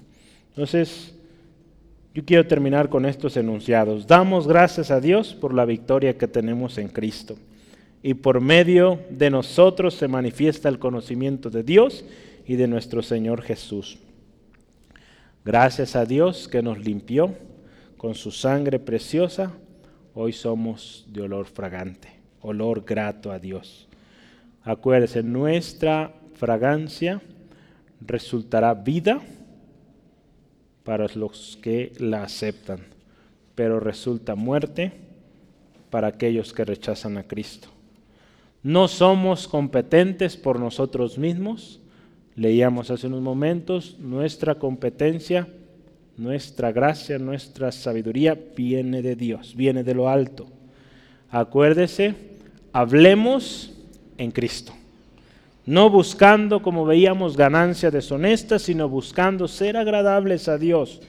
[0.51, 1.16] Entonces,
[2.17, 4.07] yo quiero terminar con estos enunciados.
[4.07, 7.37] Damos gracias a Dios por la victoria que tenemos en Cristo
[8.03, 12.07] y por medio de nosotros se manifiesta el conocimiento de Dios
[12.47, 13.99] y de nuestro Señor Jesús.
[15.45, 17.35] Gracias a Dios que nos limpió
[17.99, 19.53] con su sangre preciosa,
[20.15, 22.09] hoy somos de olor fragante,
[22.41, 23.89] olor grato a Dios.
[24.63, 27.21] Acuérdense, nuestra fragancia
[28.01, 29.21] resultará vida
[30.87, 32.79] para los que la aceptan,
[33.57, 34.93] pero resulta muerte
[35.91, 37.69] para aquellos que rechazan a Cristo.
[38.63, 41.81] No somos competentes por nosotros mismos.
[42.37, 45.49] Leíamos hace unos momentos, nuestra competencia,
[46.17, 50.47] nuestra gracia, nuestra sabiduría viene de Dios, viene de lo alto.
[51.31, 52.15] Acuérdese,
[52.73, 53.73] hablemos
[54.19, 54.73] en Cristo.
[55.67, 61.03] No buscando, como veíamos, ganancia deshonesta, sino buscando ser agradables a Dios,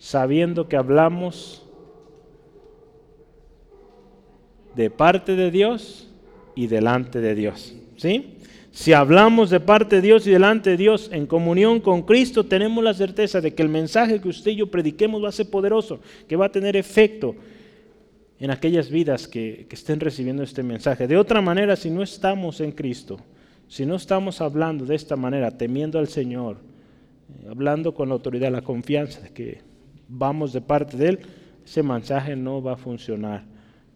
[0.00, 1.64] sabiendo que hablamos
[4.74, 6.08] de parte de Dios
[6.56, 7.74] y delante de Dios.
[7.96, 8.38] ¿Sí?
[8.72, 12.82] Si hablamos de parte de Dios y delante de Dios en comunión con Cristo, tenemos
[12.82, 16.00] la certeza de que el mensaje que usted y yo prediquemos va a ser poderoso,
[16.26, 17.36] que va a tener efecto
[18.40, 21.06] en aquellas vidas que, que estén recibiendo este mensaje.
[21.06, 23.20] De otra manera, si no estamos en Cristo,
[23.72, 26.58] si no estamos hablando de esta manera, temiendo al Señor,
[27.42, 29.62] eh, hablando con autoridad, la confianza de que
[30.08, 31.20] vamos de parte de Él,
[31.64, 33.44] ese mensaje no va a funcionar.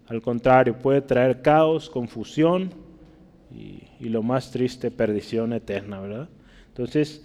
[0.07, 2.71] Al contrario, puede traer caos, confusión
[3.55, 6.29] y, lo más triste, perdición eterna, ¿verdad?
[6.69, 7.23] Entonces,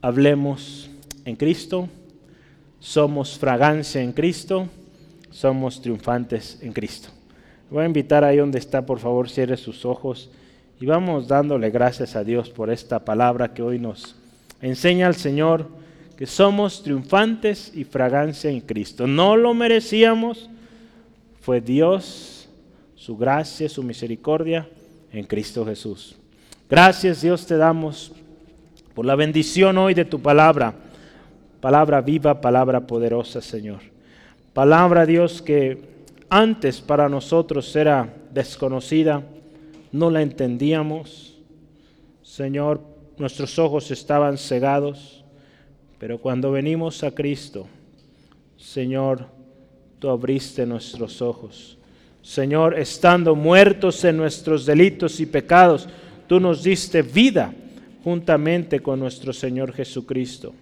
[0.00, 0.88] hablemos
[1.24, 1.88] en Cristo,
[2.78, 4.68] somos fragancia en Cristo,
[5.30, 7.08] somos triunfantes en Cristo.
[7.68, 10.30] Voy a invitar ahí donde está, por favor, cierre sus ojos
[10.78, 14.14] y vamos dándole gracias a Dios por esta palabra que hoy nos
[14.60, 15.68] enseña al Señor
[16.18, 19.06] que somos triunfantes y fragancia en Cristo.
[19.06, 20.50] No lo merecíamos,
[21.40, 22.48] fue Dios,
[22.94, 24.68] su gracia, su misericordia
[25.12, 26.16] en Cristo Jesús.
[26.68, 28.12] Gracias Dios te damos
[28.94, 30.74] por la bendición hoy de tu palabra,
[31.60, 33.80] palabra viva, palabra poderosa Señor.
[34.52, 35.96] Palabra Dios que
[36.28, 39.22] antes para nosotros era desconocida,
[39.96, 41.36] no la entendíamos.
[42.22, 42.80] Señor,
[43.18, 45.24] nuestros ojos estaban cegados,
[45.98, 47.66] pero cuando venimos a Cristo,
[48.58, 49.26] Señor,
[49.98, 51.78] tú abriste nuestros ojos.
[52.22, 55.88] Señor, estando muertos en nuestros delitos y pecados,
[56.26, 57.54] tú nos diste vida
[58.02, 60.52] juntamente con nuestro Señor Jesucristo.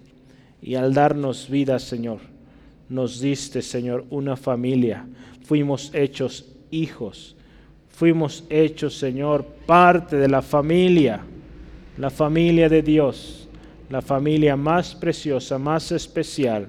[0.63, 2.21] Y al darnos vida, Señor,
[2.89, 5.07] nos diste, Señor, una familia.
[5.43, 7.35] Fuimos hechos hijos.
[7.95, 11.21] Fuimos hechos, Señor, parte de la familia,
[11.97, 13.49] la familia de Dios,
[13.89, 16.69] la familia más preciosa, más especial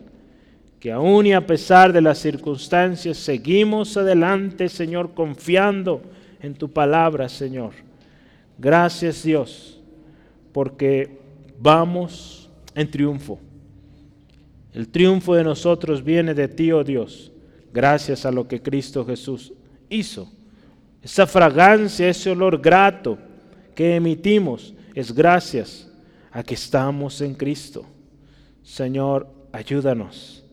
[0.80, 6.00] que aún y a pesar de las circunstancias seguimos adelante, Señor, confiando
[6.40, 7.72] en tu palabra, Señor.
[8.60, 9.82] Gracias Dios,
[10.54, 11.18] porque
[11.60, 13.40] vamos en triunfo.
[14.76, 17.32] El triunfo de nosotros viene de ti, oh Dios,
[17.74, 19.54] gracias a lo que Cristo Jesús
[19.90, 20.32] hizo.
[21.06, 23.20] Esa fragancia, ese olor grato
[23.76, 25.88] que emitimos es gracias
[26.32, 27.86] a que estamos en Cristo.
[28.64, 30.44] Señor, ayúdanos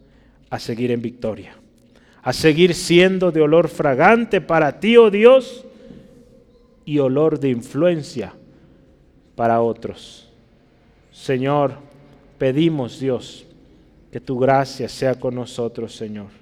[0.50, 1.56] a seguir en victoria,
[2.20, 5.64] a seguir siendo de olor fragante para ti, oh Dios,
[6.84, 8.34] y olor de influencia
[9.34, 10.28] para otros.
[11.10, 11.76] Señor,
[12.36, 13.46] pedimos Dios
[14.10, 16.41] que tu gracia sea con nosotros, Señor.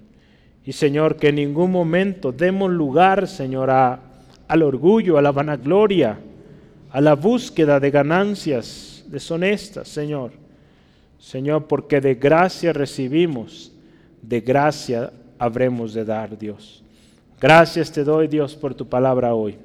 [0.70, 6.16] Y Señor, que en ningún momento demos lugar, Señor, al orgullo, a la vanagloria,
[6.92, 10.30] a la búsqueda de ganancias deshonestas, Señor.
[11.18, 13.72] Señor, porque de gracia recibimos,
[14.22, 16.84] de gracia habremos de dar, Dios.
[17.40, 19.58] Gracias te doy, Dios, por tu palabra hoy.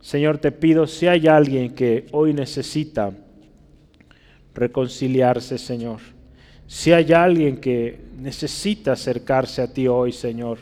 [0.00, 3.12] Señor, te pido si hay alguien que hoy necesita
[4.52, 6.00] reconciliarse, Señor.
[6.72, 10.56] Si hay alguien que necesita acercarse a ti hoy, Señor.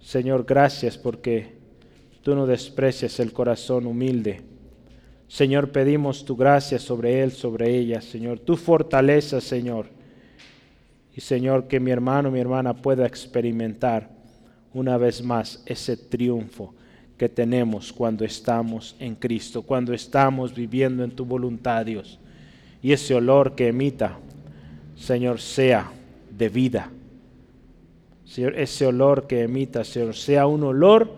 [0.00, 1.52] Señor, gracias porque
[2.22, 4.40] tú no desprecias el corazón humilde.
[5.28, 8.38] Señor, pedimos tu gracia sobre él, sobre ella, Señor.
[8.38, 9.90] Tu fortaleza, Señor.
[11.14, 14.08] Y Señor, que mi hermano, mi hermana pueda experimentar
[14.72, 16.74] una vez más ese triunfo
[17.18, 22.18] que tenemos cuando estamos en Cristo, cuando estamos viviendo en tu voluntad, Dios.
[22.80, 24.18] Y ese olor que emita,
[25.02, 25.90] Señor, sea
[26.30, 26.88] de vida.
[28.24, 31.10] Señor, ese olor que emita, Señor, sea un olor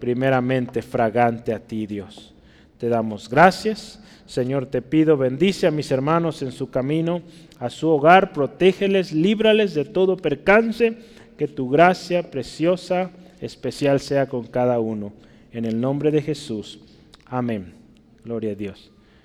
[0.00, 2.34] primeramente fragante a ti, Dios.
[2.78, 4.02] Te damos gracias.
[4.26, 7.22] Señor, te pido, bendice a mis hermanos en su camino,
[7.60, 10.98] a su hogar, protégeles, líbrales de todo percance,
[11.38, 15.12] que tu gracia preciosa, especial sea con cada uno.
[15.52, 16.80] En el nombre de Jesús.
[17.24, 17.72] Amén.
[18.24, 18.90] Gloria a Dios.